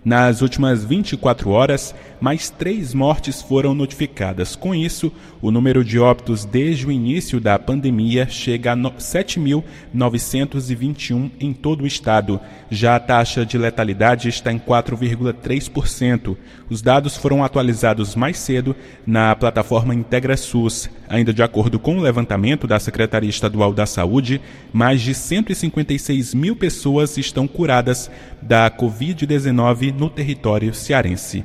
Nas 0.04 0.42
últimas 0.42 0.84
24 0.84 1.50
horas, 1.50 1.94
mais 2.20 2.50
três 2.50 2.92
mortes 2.92 3.40
foram 3.40 3.72
notificadas. 3.72 4.56
Com 4.56 4.74
isso, 4.74 5.12
o 5.40 5.52
número 5.52 5.84
de 5.84 5.96
óbitos 5.96 6.44
desde 6.44 6.88
o 6.88 6.90
início 6.90 7.38
da 7.38 7.56
pandemia 7.56 8.26
chega 8.28 8.72
a 8.72 8.76
7.921 8.76 11.30
em 11.38 11.52
todo 11.52 11.84
o 11.84 11.86
estado. 11.86 12.40
Já 12.68 12.96
a 12.96 13.00
taxa 13.00 13.46
de 13.46 13.56
letalidade 13.56 14.28
está 14.28 14.52
em 14.52 14.58
4,3%. 14.58 16.36
Os 16.68 16.82
dados 16.82 17.16
foram 17.16 17.44
atualizados 17.44 18.16
mais 18.16 18.38
cedo 18.38 18.74
na 19.06 19.36
plataforma 19.36 19.94
IntegraSUS. 19.94 20.90
Ainda 21.08 21.32
de 21.32 21.44
acordo 21.44 21.78
com 21.78 21.98
o 21.98 22.00
levantamento 22.00 22.66
da 22.66 22.80
Secretaria 22.80 23.30
Estadual 23.30 23.72
da 23.72 23.86
Saúde, 23.86 24.40
mais 24.72 25.00
de 25.00 25.14
156 25.14 26.34
mil 26.34 26.56
pessoas 26.56 27.16
estão 27.18 27.46
curadas 27.46 28.10
da 28.40 28.68
Covid-19 28.70 29.91
no 29.92 30.10
território 30.10 30.74
cearense. 30.74 31.44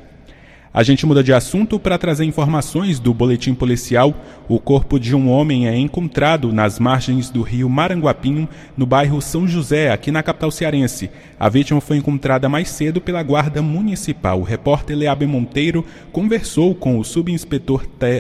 A 0.77 0.83
gente 0.83 1.07
muda 1.07 1.23
de 1.23 1.33
assunto 1.33 1.79
para 1.79 1.97
trazer 1.97 2.23
informações 2.25 2.99
do 2.99 3.11
boletim 3.11 3.55
policial. 3.55 4.13
O 4.47 4.59
corpo 4.59 4.99
de 4.99 5.15
um 5.15 5.27
homem 5.27 5.67
é 5.67 5.75
encontrado 5.75 6.53
nas 6.53 6.77
margens 6.77 7.31
do 7.31 7.41
rio 7.41 7.67
Maranguapinho, 7.67 8.47
no 8.77 8.85
bairro 8.85 9.19
São 9.19 9.47
José, 9.47 9.91
aqui 9.91 10.11
na 10.11 10.21
capital 10.21 10.51
cearense. 10.51 11.09
A 11.39 11.49
vítima 11.49 11.81
foi 11.81 11.97
encontrada 11.97 12.47
mais 12.47 12.69
cedo 12.69 13.01
pela 13.01 13.23
Guarda 13.23 13.59
Municipal. 13.59 14.39
O 14.39 14.43
repórter 14.43 14.95
Leabe 14.95 15.25
Monteiro 15.25 15.83
conversou 16.11 16.75
com 16.75 16.99
o 16.99 17.03
subinspetor 17.03 17.87